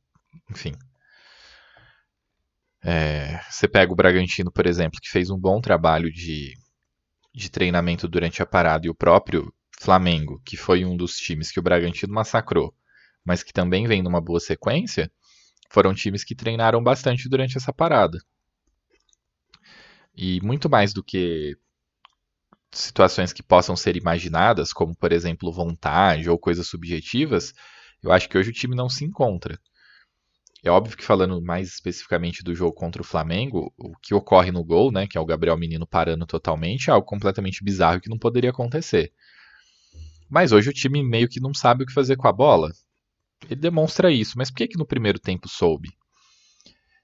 enfim. 0.50 0.72
É, 2.82 3.38
você 3.50 3.68
pega 3.68 3.92
o 3.92 3.96
Bragantino, 3.96 4.50
por 4.50 4.66
exemplo, 4.66 4.98
que 5.00 5.10
fez 5.10 5.28
um 5.28 5.38
bom 5.38 5.60
trabalho 5.60 6.10
de, 6.10 6.54
de 7.34 7.50
treinamento 7.50 8.08
durante 8.08 8.42
a 8.42 8.46
parada, 8.46 8.86
e 8.86 8.90
o 8.90 8.94
próprio 8.94 9.52
Flamengo, 9.78 10.40
que 10.44 10.56
foi 10.56 10.84
um 10.84 10.96
dos 10.96 11.16
times 11.16 11.50
que 11.50 11.60
o 11.60 11.62
Bragantino 11.62 12.14
massacrou, 12.14 12.74
mas 13.24 13.42
que 13.42 13.52
também 13.52 13.86
vem 13.86 14.02
numa 14.02 14.20
boa 14.20 14.40
sequência, 14.40 15.10
foram 15.70 15.94
times 15.94 16.24
que 16.24 16.34
treinaram 16.34 16.82
bastante 16.82 17.28
durante 17.28 17.58
essa 17.58 17.72
parada. 17.72 18.18
E 20.14 20.40
muito 20.42 20.68
mais 20.68 20.92
do 20.92 21.02
que 21.02 21.56
situações 22.72 23.32
que 23.32 23.42
possam 23.42 23.76
ser 23.76 23.96
imaginadas, 23.96 24.72
como 24.72 24.94
por 24.94 25.12
exemplo 25.12 25.52
vontade 25.52 26.28
ou 26.28 26.38
coisas 26.38 26.66
subjetivas, 26.66 27.52
eu 28.02 28.12
acho 28.12 28.28
que 28.28 28.38
hoje 28.38 28.50
o 28.50 28.54
time 28.54 28.76
não 28.76 28.88
se 28.88 29.04
encontra. 29.04 29.58
É 30.62 30.70
óbvio 30.70 30.96
que 30.96 31.04
falando 31.04 31.40
mais 31.40 31.68
especificamente 31.68 32.42
do 32.42 32.54
jogo 32.54 32.74
contra 32.74 33.00
o 33.00 33.04
Flamengo, 33.04 33.72
o 33.78 33.96
que 33.96 34.14
ocorre 34.14 34.50
no 34.50 34.62
gol, 34.62 34.92
né, 34.92 35.06
que 35.06 35.16
é 35.16 35.20
o 35.20 35.24
Gabriel 35.24 35.56
Menino 35.56 35.86
parando 35.86 36.26
totalmente, 36.26 36.90
é 36.90 36.92
algo 36.92 37.06
completamente 37.06 37.64
bizarro 37.64 38.00
que 38.00 38.10
não 38.10 38.18
poderia 38.18 38.50
acontecer. 38.50 39.12
Mas 40.28 40.52
hoje 40.52 40.68
o 40.68 40.72
time 40.72 41.02
meio 41.02 41.28
que 41.28 41.40
não 41.40 41.54
sabe 41.54 41.82
o 41.82 41.86
que 41.86 41.92
fazer 41.92 42.16
com 42.16 42.28
a 42.28 42.32
bola. 42.32 42.70
Ele 43.44 43.60
demonstra 43.60 44.12
isso, 44.12 44.36
mas 44.36 44.50
por 44.50 44.58
que, 44.58 44.68
que 44.68 44.78
no 44.78 44.86
primeiro 44.86 45.18
tempo 45.18 45.48
soube? 45.48 45.88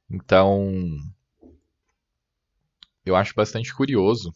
Então, 0.08 0.98
eu 3.06 3.14
acho 3.14 3.32
bastante 3.34 3.72
curioso 3.72 4.32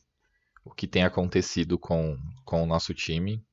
o 0.65 0.71
que 0.71 0.87
tem 0.87 1.03
acontecido 1.03 1.79
com, 1.79 2.17
com 2.45 2.63
o 2.63 2.67
nosso 2.67 2.95
time. 2.95 3.45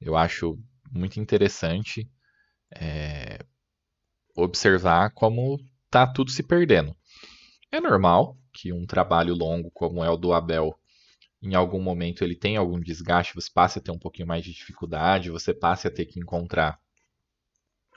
Eu 0.00 0.16
acho 0.16 0.58
muito 0.90 1.20
interessante 1.20 2.10
é, 2.74 3.38
observar 4.34 5.10
como 5.10 5.58
tá 5.88 6.06
tudo 6.06 6.30
se 6.30 6.42
perdendo. 6.42 6.94
É 7.70 7.80
normal 7.80 8.36
que 8.52 8.72
um 8.72 8.84
trabalho 8.84 9.34
longo 9.34 9.70
como 9.70 10.02
é 10.02 10.10
o 10.10 10.16
do 10.16 10.32
Abel, 10.32 10.74
em 11.40 11.54
algum 11.54 11.80
momento 11.80 12.24
ele 12.24 12.34
tenha 12.34 12.58
algum 12.58 12.80
desgaste, 12.80 13.34
você 13.34 13.50
passe 13.52 13.78
a 13.78 13.82
ter 13.82 13.92
um 13.92 13.98
pouquinho 13.98 14.26
mais 14.26 14.44
de 14.44 14.52
dificuldade, 14.52 15.30
você 15.30 15.54
passe 15.54 15.86
a 15.86 15.90
ter 15.90 16.06
que 16.06 16.18
encontrar 16.18 16.80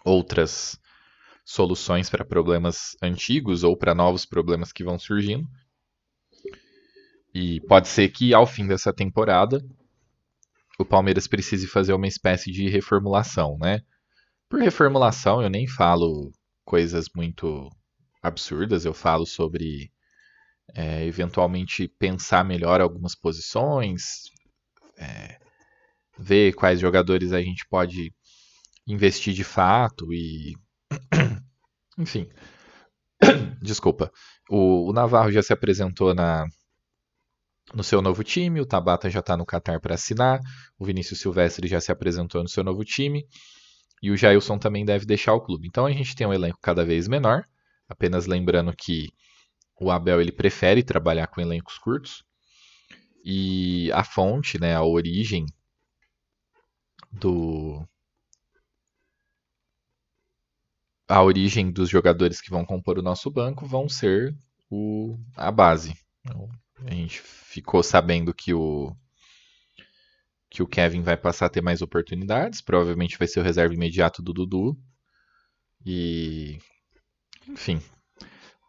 outras 0.05 0.79
soluções 1.43 2.09
para 2.09 2.23
problemas 2.23 2.95
antigos 3.01 3.63
ou 3.63 3.75
para 3.75 3.95
novos 3.95 4.25
problemas 4.25 4.71
que 4.71 4.83
vão 4.83 4.99
surgindo. 4.99 5.47
E 7.33 7.61
pode 7.61 7.87
ser 7.87 8.09
que 8.09 8.33
ao 8.33 8.45
fim 8.45 8.67
dessa 8.67 8.91
temporada 8.93 9.63
o 10.77 10.85
Palmeiras 10.85 11.27
precise 11.27 11.67
fazer 11.67 11.93
uma 11.93 12.07
espécie 12.07 12.51
de 12.51 12.67
reformulação, 12.69 13.57
né? 13.57 13.81
Por 14.49 14.59
reformulação 14.59 15.41
eu 15.41 15.49
nem 15.49 15.67
falo 15.67 16.31
coisas 16.65 17.05
muito 17.15 17.69
absurdas, 18.21 18.85
eu 18.85 18.93
falo 18.93 19.25
sobre 19.25 19.91
é, 20.73 21.05
eventualmente 21.05 21.87
pensar 21.87 22.43
melhor 22.43 22.81
algumas 22.81 23.15
posições, 23.15 24.23
é, 24.97 25.39
ver 26.17 26.53
quais 26.53 26.79
jogadores 26.79 27.31
a 27.33 27.41
gente 27.41 27.65
pode 27.67 28.13
investir 28.87 29.33
de 29.33 29.43
fato 29.43 30.13
e. 30.13 30.55
Enfim. 31.97 32.29
Desculpa. 33.61 34.11
O, 34.49 34.89
o 34.89 34.93
Navarro 34.93 35.31
já 35.31 35.41
se 35.41 35.53
apresentou 35.53 36.13
na, 36.13 36.45
no 37.73 37.83
seu 37.83 38.01
novo 38.01 38.23
time, 38.23 38.59
o 38.59 38.65
Tabata 38.65 39.09
já 39.09 39.19
está 39.19 39.37
no 39.37 39.45
Qatar 39.45 39.79
para 39.79 39.95
assinar, 39.95 40.39
o 40.77 40.85
Vinícius 40.85 41.19
Silvestre 41.19 41.67
já 41.67 41.79
se 41.79 41.91
apresentou 41.91 42.41
no 42.43 42.49
seu 42.49 42.63
novo 42.63 42.83
time 42.83 43.25
e 44.01 44.11
o 44.11 44.17
Jailson 44.17 44.57
também 44.57 44.83
deve 44.83 45.05
deixar 45.05 45.33
o 45.33 45.41
clube. 45.41 45.67
Então 45.67 45.85
a 45.85 45.91
gente 45.91 46.15
tem 46.15 46.25
um 46.27 46.33
elenco 46.33 46.59
cada 46.61 46.83
vez 46.83 47.07
menor, 47.07 47.45
apenas 47.87 48.25
lembrando 48.25 48.73
que 48.75 49.09
o 49.79 49.89
Abel 49.91 50.21
ele 50.21 50.31
prefere 50.31 50.83
trabalhar 50.83 51.27
com 51.27 51.41
elencos 51.41 51.77
curtos 51.77 52.23
e 53.23 53.91
a 53.93 54.03
fonte, 54.03 54.59
né, 54.59 54.75
a 54.75 54.83
origem 54.83 55.45
do 57.11 57.85
a 61.07 61.21
origem 61.21 61.71
dos 61.71 61.89
jogadores 61.89 62.39
que 62.39 62.49
vão 62.49 62.65
compor 62.65 62.97
o 62.97 63.01
nosso 63.01 63.29
banco 63.29 63.65
vão 63.65 63.89
ser 63.89 64.33
o, 64.69 65.17
a 65.35 65.51
base. 65.51 65.93
A 66.85 66.93
gente 66.93 67.21
ficou 67.21 67.83
sabendo 67.83 68.33
que 68.33 68.53
o 68.53 68.95
que 70.49 70.61
o 70.61 70.67
Kevin 70.67 71.01
vai 71.01 71.15
passar 71.15 71.45
a 71.45 71.49
ter 71.49 71.61
mais 71.61 71.81
oportunidades, 71.81 72.61
provavelmente 72.61 73.17
vai 73.17 73.25
ser 73.25 73.39
o 73.39 73.43
reserva 73.43 73.73
imediato 73.73 74.21
do 74.21 74.33
Dudu. 74.33 74.77
E 75.85 76.59
enfim. 77.47 77.81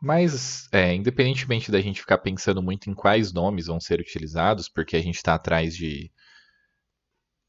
Mas, 0.00 0.68
é, 0.72 0.94
independentemente 0.94 1.70
da 1.70 1.80
gente 1.80 2.00
ficar 2.00 2.18
pensando 2.18 2.62
muito 2.62 2.88
em 2.88 2.94
quais 2.94 3.32
nomes 3.32 3.66
vão 3.66 3.80
ser 3.80 4.00
utilizados, 4.00 4.68
porque 4.68 4.96
a 4.96 5.02
gente 5.02 5.16
está 5.16 5.34
atrás 5.34 5.76
de, 5.76 6.10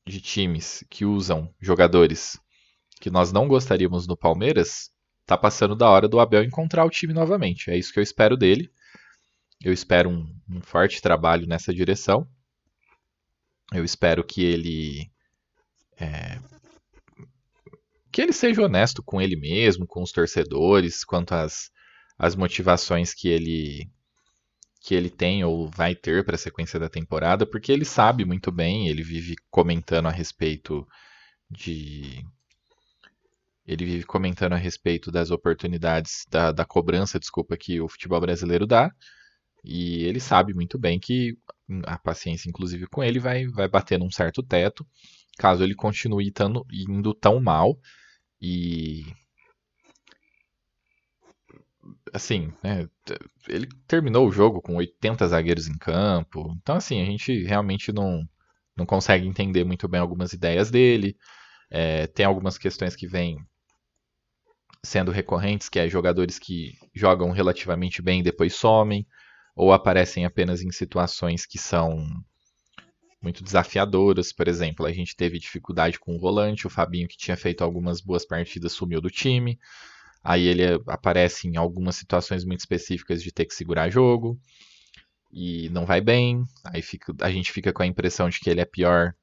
de 0.06 0.20
times 0.20 0.84
que 0.90 1.06
usam 1.06 1.54
jogadores 1.60 2.40
que 3.00 3.10
nós 3.10 3.32
não 3.32 3.48
gostaríamos 3.48 4.08
no 4.08 4.16
Palmeiras, 4.18 4.92
tá 5.26 5.38
passando 5.38 5.76
da 5.76 5.90
hora 5.90 6.08
do 6.08 6.20
Abel 6.20 6.44
encontrar 6.44 6.86
o 6.86 6.90
time 6.90 7.14
novamente. 7.14 7.70
É 7.70 7.78
isso 7.78 7.92
que 7.92 8.00
eu 8.00 8.04
espero 8.04 8.38
dele. 8.38 8.72
Eu 9.64 9.72
espero 9.72 10.10
um, 10.10 10.28
um 10.50 10.62
forte 10.62 11.02
trabalho 11.02 11.48
nessa 11.48 11.74
direção. 11.74 12.28
Eu 13.72 13.84
espero 13.84 14.24
que 14.24 14.44
ele 14.44 15.10
é, 16.00 16.40
que 18.12 18.22
ele 18.22 18.34
seja 18.34 18.62
honesto 18.62 19.02
com 19.04 19.20
ele 19.20 19.36
mesmo, 19.36 19.88
com 19.88 20.04
os 20.04 20.12
torcedores, 20.12 21.04
quanto 21.04 21.34
às, 21.34 21.72
às 22.18 22.36
motivações 22.36 23.14
que 23.14 23.28
ele 23.28 23.90
que 24.84 24.94
ele 24.94 25.10
tem 25.10 25.46
ou 25.46 25.70
vai 25.70 25.96
ter 25.96 26.26
para 26.26 26.36
a 26.36 26.38
sequência 26.38 26.78
da 26.78 26.90
temporada, 26.90 27.46
porque 27.46 27.72
ele 27.72 27.86
sabe 27.86 28.26
muito 28.26 28.52
bem, 28.52 28.90
ele 28.90 29.02
vive 29.02 29.36
comentando 29.50 30.08
a 30.08 30.12
respeito 30.12 30.86
de. 31.50 32.22
Ele 33.66 33.86
vive 33.86 34.04
comentando 34.04 34.54
a 34.54 34.58
respeito 34.58 35.10
das 35.10 35.32
oportunidades, 35.32 36.26
da, 36.30 36.52
da 36.52 36.66
cobrança, 36.66 37.18
desculpa, 37.18 37.56
que 37.56 37.80
o 37.80 37.88
futebol 37.88 38.20
brasileiro 38.20 38.68
dá. 38.68 38.92
E 39.64 40.04
ele 40.04 40.20
sabe 40.20 40.54
muito 40.54 40.78
bem 40.78 41.00
que 41.00 41.38
a 41.86 41.98
paciência, 41.98 42.50
inclusive 42.50 42.88
com 42.88 43.04
ele, 43.04 43.20
vai, 43.20 43.48
vai 43.48 43.68
bater 43.68 43.98
num 43.98 44.12
certo 44.12 44.44
teto, 44.44 44.86
caso 45.38 45.64
ele 45.64 45.76
continue 45.76 46.32
tando, 46.32 46.66
indo 46.72 47.14
tão 47.14 47.40
mal. 47.40 47.78
E 48.42 49.06
assim, 52.14 52.54
né, 52.64 52.88
ele 53.48 53.68
terminou 53.88 54.28
o 54.28 54.32
jogo 54.32 54.62
com 54.62 54.76
80 54.76 55.28
zagueiros 55.28 55.68
em 55.68 55.78
campo. 55.78 56.54
Então, 56.62 56.76
assim, 56.76 57.02
a 57.02 57.06
gente 57.06 57.44
realmente 57.44 57.92
não, 57.92 58.28
não 58.76 58.86
consegue 58.86 59.28
entender 59.28 59.64
muito 59.64 59.88
bem 59.88 60.00
algumas 60.00 60.34
ideias 60.34 60.70
dele. 60.70 61.18
É, 61.70 62.08
tem 62.08 62.26
algumas 62.26 62.58
questões 62.58 62.96
que 62.96 63.08
vêm 63.08 63.38
sendo 64.86 65.12
recorrentes, 65.12 65.70
que 65.70 65.80
é 65.80 65.88
jogadores 65.88 66.38
que 66.38 66.74
jogam 66.94 67.32
relativamente 67.32 68.02
bem 68.02 68.20
e 68.20 68.24
depois 68.24 68.54
somem, 68.54 69.08
ou 69.56 69.72
aparecem 69.72 70.26
apenas 70.26 70.62
em 70.62 70.72
situações 70.72 71.46
que 71.46 71.58
são 71.58 72.06
muito 73.22 73.44
desafiadoras. 73.44 74.34
Por 74.34 74.48
exemplo, 74.48 74.86
a 74.86 74.92
gente 74.92 75.16
teve 75.16 75.40
dificuldade 75.40 76.00
com 76.00 76.16
o 76.16 76.20
volante, 76.20 76.68
o 76.68 76.70
Fabinho, 76.70 77.08
que 77.08 77.18
tinha 77.18 77.38
feito 77.38 77.64
algumas 77.64 78.02
boas 78.02 78.26
partidas, 78.26 78.74
sumiu 78.74 79.00
do 79.00 79.10
time. 79.10 79.58
Aí 80.24 80.44
ele 80.48 80.64
aparece 80.88 81.48
em 81.48 81.58
algumas 81.58 81.96
situações 81.96 82.46
muito 82.46 82.60
específicas 82.60 83.22
de 83.22 83.32
ter 83.32 83.46
que 83.46 83.54
segurar 83.54 83.90
jogo 83.90 84.40
e 85.32 85.70
não 85.70 85.86
vai 85.86 86.02
bem. 86.02 86.46
Aí 86.64 86.82
fica, 86.82 87.14
a 87.22 87.32
gente 87.32 87.52
fica 87.52 87.74
com 87.74 87.84
a 87.84 87.88
impressão 87.88 88.30
de 88.30 88.40
que 88.40 88.50
ele 88.50 88.62
é 88.62 88.66
pior 88.66 89.14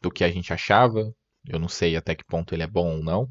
do 0.00 0.10
que 0.10 0.24
a 0.24 0.30
gente 0.30 0.52
achava. 0.52 1.14
Eu 1.46 1.58
não 1.58 1.68
sei 1.68 1.96
até 1.96 2.14
que 2.14 2.24
ponto 2.24 2.54
ele 2.54 2.62
é 2.62 2.66
bom 2.66 2.96
ou 2.96 3.04
não. 3.04 3.30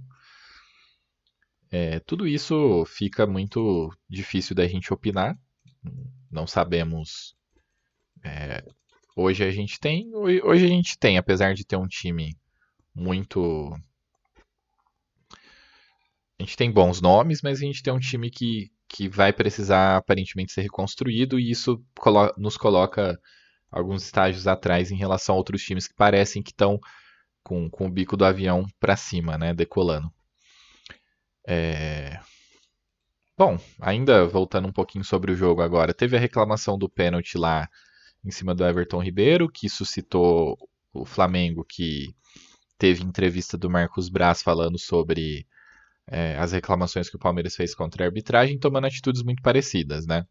É, 1.72 2.00
tudo 2.00 2.28
isso 2.28 2.84
fica 2.86 3.28
muito 3.28 3.92
difícil 4.10 4.56
da 4.56 4.68
gente 4.68 4.92
opinar. 4.92 5.38
Não 6.32 6.46
sabemos. 6.46 7.36
É, 8.24 8.64
hoje 9.16 9.44
a 9.44 9.52
gente 9.52 9.80
tem. 9.80 10.14
Hoje 10.16 10.66
a 10.66 10.70
gente 10.70 10.98
tem, 10.98 11.18
apesar 11.18 11.54
de 11.54 11.66
ter 11.66 11.76
um 11.76 11.88
time 11.88 12.38
muito 12.94 13.74
a 16.40 16.44
gente 16.44 16.56
tem 16.56 16.72
bons 16.72 17.02
nomes, 17.02 17.42
mas 17.42 17.58
a 17.58 17.66
gente 17.66 17.84
tem 17.84 17.92
um 17.92 18.00
time 18.00 18.32
que, 18.32 18.72
que 18.88 19.10
vai 19.10 19.34
precisar 19.34 19.98
aparentemente 19.98 20.54
ser 20.54 20.62
reconstruído 20.62 21.38
e 21.38 21.52
isso 21.52 21.84
colo 22.00 22.34
nos 22.38 22.56
coloca 22.56 23.20
alguns 23.70 24.04
estágios 24.04 24.48
atrás 24.48 24.90
em 24.90 24.96
relação 24.96 25.36
a 25.36 25.38
outros 25.38 25.62
times 25.62 25.86
que 25.86 25.94
parecem 25.94 26.42
que 26.42 26.52
estão 26.52 26.80
com, 27.44 27.70
com 27.70 27.88
o 27.88 27.92
bico 27.92 28.16
do 28.16 28.24
avião 28.24 28.66
para 28.80 28.96
cima, 28.96 29.38
né, 29.38 29.54
decolando. 29.54 30.10
É... 31.46 32.18
Bom, 33.40 33.58
ainda 33.80 34.28
voltando 34.28 34.68
um 34.68 34.72
pouquinho 34.74 35.06
sobre 35.06 35.32
o 35.32 35.36
jogo 35.36 35.62
agora, 35.62 35.94
teve 35.94 36.18
a 36.18 36.20
reclamação 36.20 36.78
do 36.78 36.90
pênalti 36.90 37.38
lá 37.38 37.70
em 38.22 38.30
cima 38.32 38.54
do 38.54 38.66
Everton 38.66 39.02
Ribeiro, 39.02 39.50
que 39.50 39.70
suscitou 39.70 40.58
o 40.92 41.06
Flamengo, 41.06 41.64
que 41.64 42.14
teve 42.78 43.02
entrevista 43.02 43.58
do 43.58 43.70
Marcos 43.70 44.10
Braz 44.10 44.44
falando 44.44 44.78
sobre 44.78 45.48
é, 46.06 46.38
as 46.38 46.52
reclamações 46.52 47.10
que 47.10 47.16
o 47.16 47.20
Palmeiras 47.20 47.56
fez 47.56 47.74
contra 47.74 48.04
a 48.04 48.08
arbitragem, 48.08 48.60
tomando 48.60 48.88
atitudes 48.88 49.24
muito 49.24 49.42
parecidas, 49.42 50.06
né? 50.06 50.28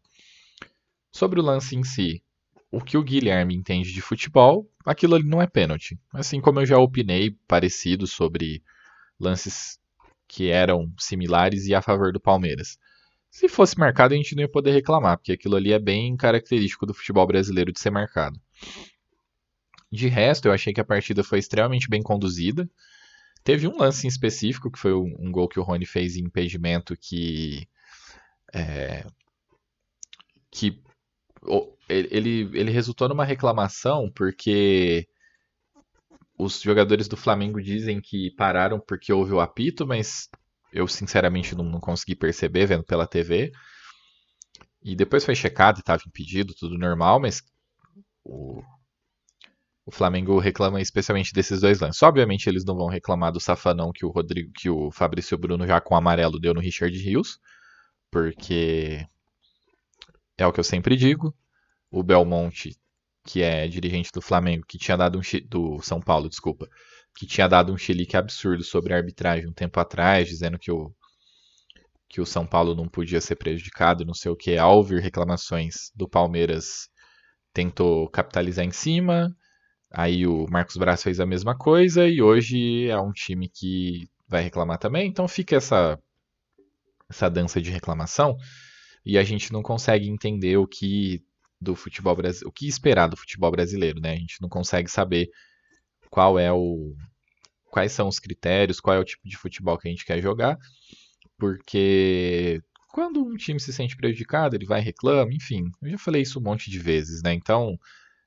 Sobre 1.11 1.39
o 1.39 1.43
lance 1.43 1.75
em 1.75 1.83
si, 1.83 2.21
o 2.71 2.79
que 2.79 2.95
o 2.95 3.03
Guilherme 3.03 3.55
entende 3.55 3.91
de 3.91 4.01
futebol, 4.01 4.69
aquilo 4.85 5.15
ali 5.15 5.27
não 5.27 5.41
é 5.41 5.47
pênalti. 5.47 5.99
Assim 6.13 6.39
como 6.39 6.59
eu 6.59 6.65
já 6.67 6.77
opinei 6.77 7.31
parecido 7.47 8.05
sobre 8.05 8.61
lances 9.19 9.79
que 10.27 10.51
eram 10.51 10.93
similares 10.99 11.65
e 11.65 11.73
a 11.73 11.81
favor 11.81 12.13
do 12.13 12.19
Palmeiras. 12.19 12.77
Se 13.29 13.47
fosse 13.47 13.77
marcado, 13.77 14.13
a 14.13 14.17
gente 14.17 14.35
não 14.35 14.41
ia 14.41 14.49
poder 14.49 14.71
reclamar, 14.71 15.17
porque 15.17 15.31
aquilo 15.31 15.55
ali 15.55 15.71
é 15.71 15.79
bem 15.79 16.15
característico 16.17 16.85
do 16.85 16.93
futebol 16.93 17.25
brasileiro 17.27 17.71
de 17.71 17.79
ser 17.79 17.91
marcado. 17.91 18.39
De 19.91 20.07
resto, 20.07 20.47
eu 20.47 20.51
achei 20.51 20.73
que 20.73 20.81
a 20.81 20.85
partida 20.85 21.23
foi 21.23 21.39
extremamente 21.39 21.89
bem 21.89 22.01
conduzida. 22.01 22.69
Teve 23.43 23.67
um 23.67 23.77
lance 23.77 24.05
em 24.05 24.09
específico, 24.09 24.71
que 24.71 24.79
foi 24.79 24.93
um, 24.93 25.31
gol 25.31 25.47
que 25.47 25.59
o 25.59 25.63
Rony 25.63 25.85
fez 25.85 26.15
em 26.15 26.25
impedimento, 26.25 26.95
que. 26.97 27.67
É, 28.53 29.05
que 30.51 30.81
ele, 31.87 32.49
ele 32.53 32.71
resultou 32.71 33.07
numa 33.07 33.23
reclamação 33.23 34.11
porque 34.11 35.07
os 36.37 36.61
jogadores 36.61 37.07
do 37.07 37.17
Flamengo 37.17 37.61
dizem 37.61 37.99
que 37.99 38.31
pararam 38.31 38.79
porque 38.79 39.11
houve 39.11 39.33
o 39.33 39.39
apito, 39.39 39.85
mas 39.85 40.29
eu 40.71 40.87
sinceramente 40.87 41.55
não, 41.55 41.63
não 41.63 41.79
consegui 41.79 42.15
perceber 42.15 42.65
vendo 42.65 42.83
pela 42.83 43.07
TV. 43.07 43.51
E 44.81 44.95
depois 44.95 45.25
foi 45.25 45.35
checado 45.35 45.77
e 45.77 45.79
estava 45.81 46.01
impedido, 46.07 46.55
tudo 46.57 46.77
normal, 46.77 47.19
mas 47.19 47.43
o, 48.23 48.61
o 49.85 49.91
Flamengo 49.91 50.39
reclama 50.39 50.79
especialmente 50.79 51.33
desses 51.33 51.61
dois 51.61 51.79
lances. 51.79 52.01
Obviamente 52.03 52.47
eles 52.47 52.63
não 52.63 52.75
vão 52.75 52.87
reclamar 52.87 53.31
do 53.31 53.39
safanão 53.39 53.91
que 53.91 54.05
o 54.05 54.09
Rodrigo, 54.09 54.51
que 54.55 54.69
o 54.69 54.91
Fabrício 54.91 55.37
Bruno 55.37 55.67
já 55.67 55.81
com 55.81 55.95
amarelo 55.95 56.39
deu 56.39 56.53
no 56.53 56.61
Richard 56.61 56.95
Rios, 56.97 57.39
porque 58.11 59.05
é 60.37 60.47
o 60.47 60.53
que 60.53 60.59
eu 60.59 60.63
sempre 60.63 60.95
digo. 60.95 61.35
O 61.91 62.03
Belmonte, 62.03 62.77
que 63.25 63.41
é 63.41 63.67
dirigente 63.67 64.11
do 64.13 64.21
Flamengo, 64.21 64.65
que 64.67 64.77
tinha 64.77 64.95
dado 64.95 65.19
um 65.19 65.21
do 65.49 65.81
São 65.81 65.99
Paulo, 65.99 66.29
desculpa, 66.29 66.69
que 67.19 67.27
tinha 67.27 67.47
dado 67.47 67.73
um 67.73 67.77
chilique 67.77 68.15
absurdo 68.17 68.63
sobre 68.63 68.93
a 68.93 68.97
arbitragem 68.97 69.49
um 69.49 69.53
tempo 69.53 69.79
atrás, 69.79 70.27
dizendo 70.27 70.57
que 70.57 70.71
o 70.71 70.93
que 72.07 72.21
o 72.21 72.25
São 72.25 72.47
Paulo 72.47 72.73
não 72.73 72.87
podia 72.87 73.21
ser 73.21 73.35
prejudicado, 73.35 74.03
não 74.03 74.15
sei 74.15 74.31
o 74.31 74.35
que, 74.35 74.57
ao 74.57 74.77
ouvir 74.77 74.99
reclamações 74.99 75.91
do 75.95 76.09
Palmeiras, 76.09 76.89
tentou 77.53 78.09
capitalizar 78.09 78.65
em 78.65 78.71
cima, 78.71 79.31
Aí 79.91 80.27
o 80.27 80.45
Marcos 80.49 80.77
Braz 80.77 81.01
fez 81.01 81.19
a 81.19 81.25
mesma 81.25 81.57
coisa 81.57 82.07
e 82.07 82.21
hoje 82.21 82.87
é 82.87 82.99
um 82.99 83.11
time 83.11 83.49
que 83.49 84.07
vai 84.27 84.43
reclamar 84.43 84.77
também. 84.77 85.07
Então 85.07 85.27
fica 85.27 85.55
essa, 85.55 85.99
essa 87.09 87.29
dança 87.29 87.59
de 87.61 87.71
reclamação 87.71 88.37
e 89.03 89.17
a 89.17 89.23
gente 89.23 89.51
não 89.51 89.63
consegue 89.63 90.07
entender 90.07 90.57
o 90.57 90.67
que 90.67 91.23
do 91.59 91.75
futebol 91.75 92.15
o 92.45 92.51
que 92.51 92.67
esperar 92.67 93.07
do 93.07 93.17
futebol 93.17 93.51
brasileiro, 93.51 93.99
né? 93.99 94.13
A 94.13 94.15
gente 94.15 94.41
não 94.41 94.47
consegue 94.47 94.89
saber 94.89 95.29
qual 96.09 96.37
é 96.39 96.51
o 96.53 96.95
quais 97.79 97.93
são 97.93 98.09
os 98.09 98.19
critérios, 98.19 98.81
qual 98.81 98.97
é 98.97 98.99
o 98.99 99.05
tipo 99.05 99.27
de 99.27 99.37
futebol 99.37 99.77
que 99.77 99.87
a 99.87 99.91
gente 99.91 100.05
quer 100.05 100.21
jogar, 100.21 100.57
porque 101.37 102.61
quando 102.89 103.23
um 103.23 103.37
time 103.37 103.57
se 103.57 103.71
sente 103.71 103.95
prejudicado, 103.95 104.55
ele 104.55 104.65
vai 104.65 104.81
e 104.81 104.83
reclama, 104.83 105.33
enfim. 105.33 105.71
Eu 105.81 105.91
já 105.91 105.97
falei 105.97 106.23
isso 106.23 106.39
um 106.39 106.43
monte 106.43 106.69
de 106.69 106.77
vezes, 106.77 107.21
né? 107.23 107.33
Então, 107.33 107.79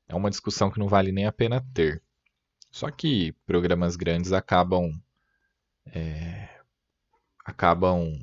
é 0.08 0.14
uma 0.14 0.30
discussão 0.30 0.70
que 0.70 0.78
não 0.78 0.88
vale 0.88 1.12
nem 1.12 1.26
a 1.26 1.32
pena 1.32 1.62
ter. 1.74 2.02
Só 2.70 2.90
que 2.90 3.34
programas 3.44 3.94
grandes 3.94 4.32
acabam 4.32 4.90
é, 5.86 6.48
acabam 7.44 8.14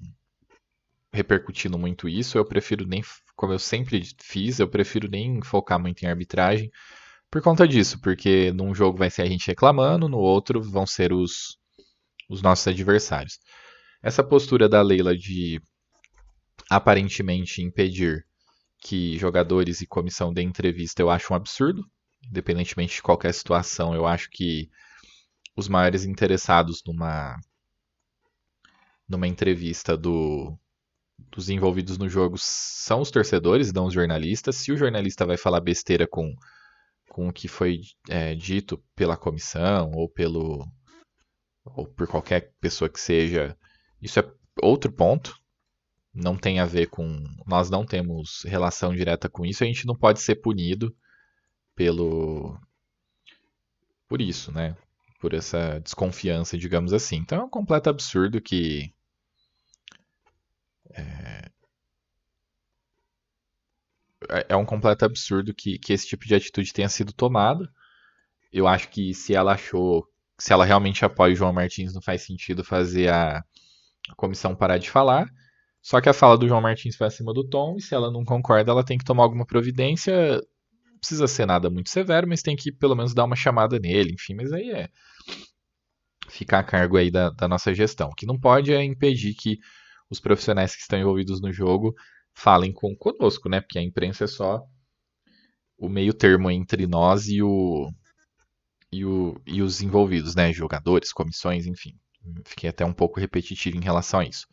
repercutindo 1.13 1.77
muito 1.77 2.09
isso. 2.09 2.39
Eu 2.39 2.45
prefiro 2.45 2.87
nem, 2.87 3.03
como 3.35 3.53
eu 3.53 3.59
sempre 3.59 4.01
fiz, 4.19 4.59
eu 4.59 4.67
prefiro 4.67 5.07
nem 5.07 5.43
focar 5.43 5.79
muito 5.79 6.01
em 6.03 6.07
arbitragem 6.07 6.71
por 7.29 7.41
conta 7.41 7.67
disso, 7.67 7.99
porque 8.01 8.51
num 8.51 8.73
jogo 8.73 8.97
vai 8.97 9.09
ser 9.09 9.21
a 9.21 9.25
gente 9.25 9.47
reclamando, 9.47 10.09
no 10.09 10.17
outro 10.17 10.61
vão 10.61 10.85
ser 10.85 11.13
os, 11.13 11.57
os 12.29 12.41
nossos 12.41 12.67
adversários. 12.67 13.39
Essa 14.01 14.23
postura 14.23 14.67
da 14.67 14.81
Leila 14.81 15.15
de 15.15 15.61
aparentemente 16.69 17.61
impedir 17.61 18.25
que 18.81 19.17
jogadores 19.17 19.81
e 19.81 19.87
comissão 19.87 20.33
dê 20.33 20.41
entrevista 20.41 21.01
eu 21.01 21.09
acho 21.09 21.33
um 21.33 21.35
absurdo, 21.35 21.85
independentemente 22.23 22.95
de 22.95 23.01
qualquer 23.01 23.33
situação. 23.33 23.93
Eu 23.93 24.05
acho 24.05 24.29
que 24.29 24.69
os 25.55 25.67
maiores 25.67 26.05
interessados 26.05 26.81
numa 26.85 27.37
numa 29.07 29.27
entrevista 29.27 29.97
do, 29.97 30.55
dos 31.31 31.49
envolvidos 31.49 31.97
no 31.97 32.07
jogo 32.07 32.35
são 32.37 33.01
os 33.01 33.09
torcedores, 33.09 33.73
não 33.73 33.87
os 33.87 33.93
jornalistas. 33.93 34.55
Se 34.57 34.71
o 34.71 34.77
jornalista 34.77 35.25
vai 35.25 35.35
falar 35.35 35.59
besteira 35.59 36.07
com, 36.07 36.31
com 37.19 37.27
o 37.27 37.33
que 37.33 37.49
foi 37.49 37.81
é, 38.07 38.33
dito 38.33 38.81
pela 38.95 39.17
comissão 39.17 39.91
ou 39.91 40.07
pelo 40.07 40.65
ou 41.65 41.85
por 41.85 42.07
qualquer 42.07 42.53
pessoa 42.61 42.89
que 42.89 42.99
seja, 42.99 43.57
isso 44.01 44.19
é 44.21 44.31
outro 44.63 44.89
ponto 44.89 45.35
não 46.13 46.37
tem 46.37 46.59
a 46.59 46.65
ver 46.65 46.87
com. 46.87 47.23
Nós 47.45 47.69
não 47.69 47.85
temos 47.85 48.43
relação 48.45 48.95
direta 48.95 49.29
com 49.29 49.45
isso, 49.45 49.63
a 49.63 49.67
gente 49.67 49.85
não 49.85 49.95
pode 49.95 50.21
ser 50.21 50.35
punido 50.35 50.95
pelo. 51.75 52.57
por 54.07 54.21
isso, 54.21 54.51
né? 54.51 54.77
Por 55.19 55.33
essa 55.33 55.79
desconfiança, 55.79 56.57
digamos 56.57 56.93
assim. 56.93 57.17
Então 57.17 57.41
é 57.41 57.43
um 57.43 57.49
completo 57.49 57.89
absurdo 57.89 58.41
que. 58.41 58.93
É... 60.91 61.51
é, 64.29 64.45
é 64.49 64.55
um 64.55 64.65
completo 64.65 65.05
absurdo 65.05 65.53
que, 65.53 65.77
que 65.79 65.93
esse 65.93 66.07
tipo 66.07 66.25
de 66.25 66.35
atitude 66.35 66.73
tenha 66.73 66.89
sido 66.89 67.13
tomada. 67.13 67.69
Eu 68.51 68.67
acho 68.67 68.89
que 68.89 69.13
se 69.13 69.35
ela 69.35 69.53
achou, 69.53 70.05
se 70.37 70.53
ela 70.53 70.65
realmente 70.65 71.05
apoia 71.05 71.33
o 71.33 71.35
João 71.35 71.53
Martins, 71.53 71.93
não 71.93 72.01
faz 72.01 72.23
sentido 72.23 72.63
fazer 72.63 73.09
a, 73.09 73.37
a 74.09 74.15
comissão 74.15 74.55
parar 74.55 74.77
de 74.77 74.89
falar. 74.89 75.27
Só 75.81 76.01
que 76.01 76.09
a 76.09 76.13
fala 76.13 76.37
do 76.37 76.47
João 76.47 76.61
Martins 76.61 76.95
foi 76.95 77.07
acima 77.07 77.33
do 77.33 77.47
tom, 77.47 77.75
e 77.77 77.81
se 77.81 77.95
ela 77.95 78.11
não 78.11 78.25
concorda, 78.25 78.71
ela 78.71 78.83
tem 78.83 78.97
que 78.97 79.05
tomar 79.05 79.23
alguma 79.23 79.45
providência. 79.45 80.35
Não 80.91 80.99
precisa 80.99 81.27
ser 81.27 81.45
nada 81.45 81.69
muito 81.69 81.89
severo, 81.89 82.27
mas 82.27 82.41
tem 82.41 82.55
que 82.55 82.71
pelo 82.71 82.95
menos 82.95 83.13
dar 83.13 83.23
uma 83.23 83.35
chamada 83.35 83.79
nele, 83.79 84.13
enfim, 84.13 84.35
mas 84.35 84.51
aí 84.51 84.71
é 84.71 84.89
ficar 86.29 86.59
a 86.59 86.63
cargo 86.63 86.97
aí 86.97 87.09
da, 87.09 87.29
da 87.31 87.47
nossa 87.47 87.73
gestão. 87.73 88.09
O 88.09 88.15
que 88.15 88.25
não 88.25 88.39
pode 88.39 88.73
é 88.73 88.83
impedir 88.83 89.33
que 89.33 89.57
os 90.09 90.19
profissionais 90.19 90.75
que 90.75 90.81
estão 90.81 90.99
envolvidos 90.99 91.41
no 91.41 91.51
jogo 91.51 91.95
falem 92.39 92.71
com 92.71 92.95
conosco, 92.95 93.49
né? 93.49 93.61
Porque 93.61 93.77
a 93.77 93.83
imprensa 93.83 94.23
é 94.23 94.27
só 94.27 94.63
o 95.77 95.89
meio 95.89 96.13
termo 96.13 96.49
entre 96.49 96.87
nós 96.87 97.27
e 97.27 97.41
o, 97.41 97.89
e, 98.91 99.05
o, 99.05 99.39
e 99.45 99.61
os 99.61 99.81
envolvidos, 99.81 100.35
né? 100.35 100.51
Jogadores, 100.53 101.13
comissões, 101.13 101.65
enfim. 101.65 101.95
Fiquei 102.45 102.69
até 102.69 102.85
um 102.85 102.93
pouco 102.93 103.19
repetitivo 103.19 103.77
em 103.77 103.83
relação 103.83 104.21
a 104.21 104.25
isso. 104.25 104.47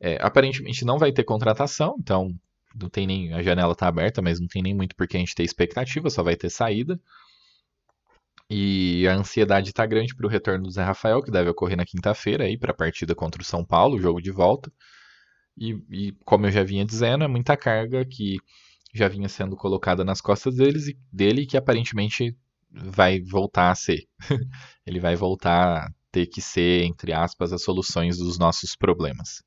É, 0.00 0.18
aparentemente 0.20 0.84
não 0.84 0.98
vai 0.98 1.12
ter 1.12 1.24
contratação, 1.24 1.96
então 1.98 2.34
não 2.74 2.88
tem 2.88 3.06
nem 3.06 3.32
a 3.34 3.42
janela 3.42 3.72
está 3.72 3.86
aberta, 3.86 4.20
mas 4.20 4.40
não 4.40 4.48
tem 4.48 4.62
nem 4.62 4.74
muito 4.74 4.96
porque 4.96 5.16
a 5.16 5.20
gente 5.20 5.34
ter 5.34 5.44
expectativa, 5.44 6.10
só 6.10 6.22
vai 6.22 6.36
ter 6.36 6.50
saída. 6.50 7.00
E 8.50 9.06
a 9.08 9.14
ansiedade 9.14 9.70
está 9.70 9.86
grande 9.86 10.14
para 10.14 10.26
o 10.26 10.28
retorno 10.28 10.64
do 10.64 10.70
Zé 10.70 10.82
Rafael, 10.82 11.22
que 11.22 11.30
deve 11.30 11.50
ocorrer 11.50 11.76
na 11.76 11.86
quinta-feira 11.86 12.44
aí 12.44 12.58
para 12.58 12.72
a 12.72 12.76
partida 12.76 13.14
contra 13.14 13.40
o 13.40 13.44
São 13.44 13.64
Paulo, 13.64 14.00
jogo 14.00 14.20
de 14.20 14.30
volta. 14.30 14.70
E, 15.56 15.72
e, 15.90 16.12
como 16.24 16.46
eu 16.46 16.50
já 16.50 16.62
vinha 16.62 16.84
dizendo, 16.84 17.24
é 17.24 17.28
muita 17.28 17.56
carga 17.56 18.04
que 18.04 18.38
já 18.92 19.08
vinha 19.08 19.28
sendo 19.28 19.56
colocada 19.56 20.04
nas 20.04 20.20
costas 20.20 20.56
deles 20.56 20.88
e 20.88 20.98
dele 21.12 21.46
que 21.46 21.56
aparentemente 21.56 22.36
vai 22.70 23.20
voltar 23.20 23.70
a 23.70 23.74
ser. 23.74 24.06
Ele 24.86 25.00
vai 25.00 25.16
voltar 25.16 25.86
a 25.86 25.92
ter 26.10 26.26
que 26.26 26.40
ser, 26.40 26.84
entre 26.84 27.12
aspas, 27.12 27.52
as 27.52 27.62
soluções 27.62 28.18
dos 28.18 28.38
nossos 28.38 28.76
problemas. 28.76 29.42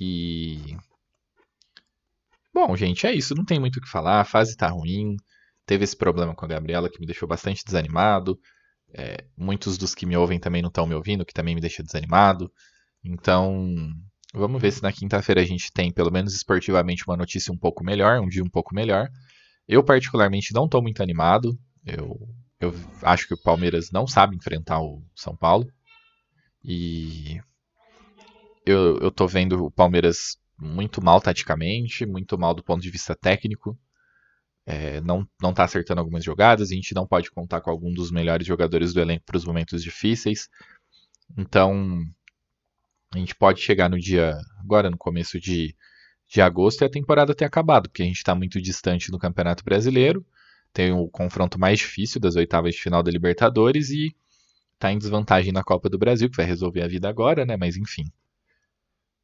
E. 0.00 0.76
Bom, 2.52 2.74
gente, 2.76 3.06
é 3.06 3.14
isso. 3.14 3.34
Não 3.34 3.44
tem 3.44 3.58
muito 3.58 3.76
o 3.76 3.82
que 3.82 3.88
falar. 3.88 4.20
A 4.20 4.24
fase 4.24 4.56
tá 4.56 4.68
ruim. 4.68 5.16
Teve 5.66 5.84
esse 5.84 5.96
problema 5.96 6.34
com 6.34 6.44
a 6.44 6.48
Gabriela 6.48 6.88
que 6.88 7.00
me 7.00 7.06
deixou 7.06 7.28
bastante 7.28 7.64
desanimado. 7.64 8.38
É, 8.94 9.24
muitos 9.36 9.76
dos 9.76 9.94
que 9.94 10.06
me 10.06 10.16
ouvem 10.16 10.38
também 10.38 10.62
não 10.62 10.68
estão 10.68 10.86
me 10.86 10.94
ouvindo, 10.94 11.24
que 11.24 11.34
também 11.34 11.54
me 11.54 11.60
deixa 11.60 11.82
desanimado. 11.82 12.50
Então, 13.04 13.92
vamos 14.36 14.60
ver 14.60 14.70
se 14.72 14.82
na 14.82 14.92
quinta-feira 14.92 15.40
a 15.40 15.44
gente 15.44 15.72
tem, 15.72 15.90
pelo 15.90 16.12
menos 16.12 16.34
esportivamente, 16.34 17.04
uma 17.06 17.16
notícia 17.16 17.52
um 17.52 17.56
pouco 17.56 17.82
melhor, 17.82 18.20
um 18.20 18.28
dia 18.28 18.44
um 18.44 18.48
pouco 18.48 18.74
melhor. 18.74 19.08
Eu, 19.66 19.82
particularmente, 19.82 20.54
não 20.54 20.66
estou 20.66 20.82
muito 20.82 21.02
animado. 21.02 21.58
Eu, 21.84 22.18
eu 22.60 22.74
acho 23.02 23.26
que 23.26 23.34
o 23.34 23.42
Palmeiras 23.42 23.90
não 23.90 24.06
sabe 24.06 24.36
enfrentar 24.36 24.80
o 24.80 25.02
São 25.14 25.36
Paulo. 25.36 25.66
E 26.62 27.40
eu, 28.64 29.10
tô 29.10 29.26
vendo 29.26 29.64
o 29.64 29.70
Palmeiras 29.70 30.36
muito 30.58 31.02
mal 31.02 31.20
taticamente, 31.20 32.04
muito 32.04 32.38
mal 32.38 32.54
do 32.54 32.62
ponto 32.62 32.82
de 32.82 32.90
vista 32.90 33.14
técnico. 33.14 33.78
É, 34.66 35.00
não, 35.00 35.26
não 35.40 35.54
tá 35.54 35.62
acertando 35.62 36.00
algumas 36.00 36.24
jogadas, 36.24 36.72
a 36.72 36.74
gente 36.74 36.92
não 36.92 37.06
pode 37.06 37.30
contar 37.30 37.60
com 37.60 37.70
algum 37.70 37.92
dos 37.94 38.10
melhores 38.10 38.44
jogadores 38.44 38.92
do 38.92 39.00
elenco 39.00 39.24
para 39.24 39.36
os 39.36 39.44
momentos 39.44 39.82
difíceis. 39.82 40.48
Então, 41.38 42.04
a 43.16 43.20
gente 43.20 43.34
pode 43.34 43.60
chegar 43.60 43.88
no 43.88 43.98
dia, 43.98 44.36
agora 44.60 44.90
no 44.90 44.96
começo 44.96 45.40
de, 45.40 45.74
de 46.28 46.40
agosto, 46.40 46.82
e 46.82 46.84
a 46.84 46.90
temporada 46.90 47.34
ter 47.34 47.44
acabado, 47.44 47.88
porque 47.88 48.02
a 48.02 48.06
gente 48.06 48.16
está 48.16 48.34
muito 48.34 48.60
distante 48.60 49.10
do 49.10 49.18
Campeonato 49.18 49.64
Brasileiro, 49.64 50.24
tem 50.72 50.92
o 50.92 51.08
confronto 51.08 51.58
mais 51.58 51.78
difícil 51.78 52.20
das 52.20 52.36
oitavas 52.36 52.74
de 52.74 52.80
final 52.82 53.02
da 53.02 53.10
Libertadores 53.10 53.90
e 53.90 54.14
está 54.74 54.92
em 54.92 54.98
desvantagem 54.98 55.52
na 55.52 55.64
Copa 55.64 55.88
do 55.88 55.98
Brasil, 55.98 56.30
que 56.30 56.36
vai 56.36 56.46
resolver 56.46 56.82
a 56.82 56.88
vida 56.88 57.08
agora, 57.08 57.46
né? 57.46 57.56
Mas 57.56 57.76
enfim. 57.76 58.04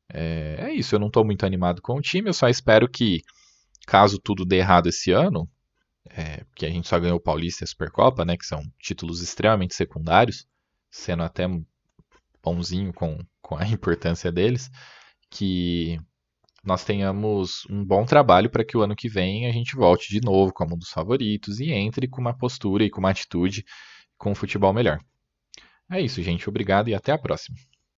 É, 0.08 0.56
é 0.68 0.72
isso, 0.72 0.94
eu 0.94 0.98
não 0.98 1.08
estou 1.08 1.24
muito 1.24 1.44
animado 1.46 1.80
com 1.80 1.96
o 1.96 2.00
time, 2.00 2.28
eu 2.28 2.34
só 2.34 2.48
espero 2.48 2.88
que, 2.88 3.22
caso 3.86 4.18
tudo 4.18 4.44
dê 4.44 4.56
errado 4.56 4.88
esse 4.88 5.10
ano, 5.10 5.48
é, 6.10 6.44
porque 6.44 6.66
a 6.66 6.70
gente 6.70 6.88
só 6.88 6.98
ganhou 6.98 7.16
o 7.16 7.20
Paulista 7.20 7.62
e 7.62 7.66
a 7.66 7.68
Supercopa, 7.68 8.24
né, 8.24 8.36
que 8.36 8.46
são 8.46 8.62
títulos 8.78 9.22
extremamente 9.22 9.74
secundários, 9.74 10.46
sendo 10.90 11.22
até 11.22 11.46
bonzinho 12.42 12.92
com, 12.92 13.18
com 13.52 13.56
a 13.56 13.66
importância 13.68 14.32
deles, 14.32 14.70
que 15.30 16.00
nós 16.64 16.84
tenhamos 16.84 17.66
um 17.68 17.84
bom 17.84 18.04
trabalho 18.04 18.48
para 18.48 18.64
que 18.64 18.76
o 18.76 18.82
ano 18.82 18.94
que 18.94 19.08
vem 19.08 19.46
a 19.46 19.52
gente 19.52 19.74
volte 19.76 20.08
de 20.10 20.20
novo 20.20 20.52
como 20.52 20.74
um 20.74 20.78
dos 20.78 20.90
favoritos 20.90 21.60
e 21.60 21.72
entre 21.72 22.08
com 22.08 22.20
uma 22.20 22.36
postura 22.36 22.84
e 22.84 22.90
com 22.90 23.00
uma 23.00 23.10
atitude 23.10 23.64
com 24.16 24.30
um 24.30 24.34
futebol 24.34 24.72
melhor. 24.72 25.00
É 25.90 26.00
isso, 26.00 26.22
gente. 26.22 26.48
Obrigado 26.48 26.88
e 26.88 26.94
até 26.94 27.12
a 27.12 27.18
próxima. 27.18 27.56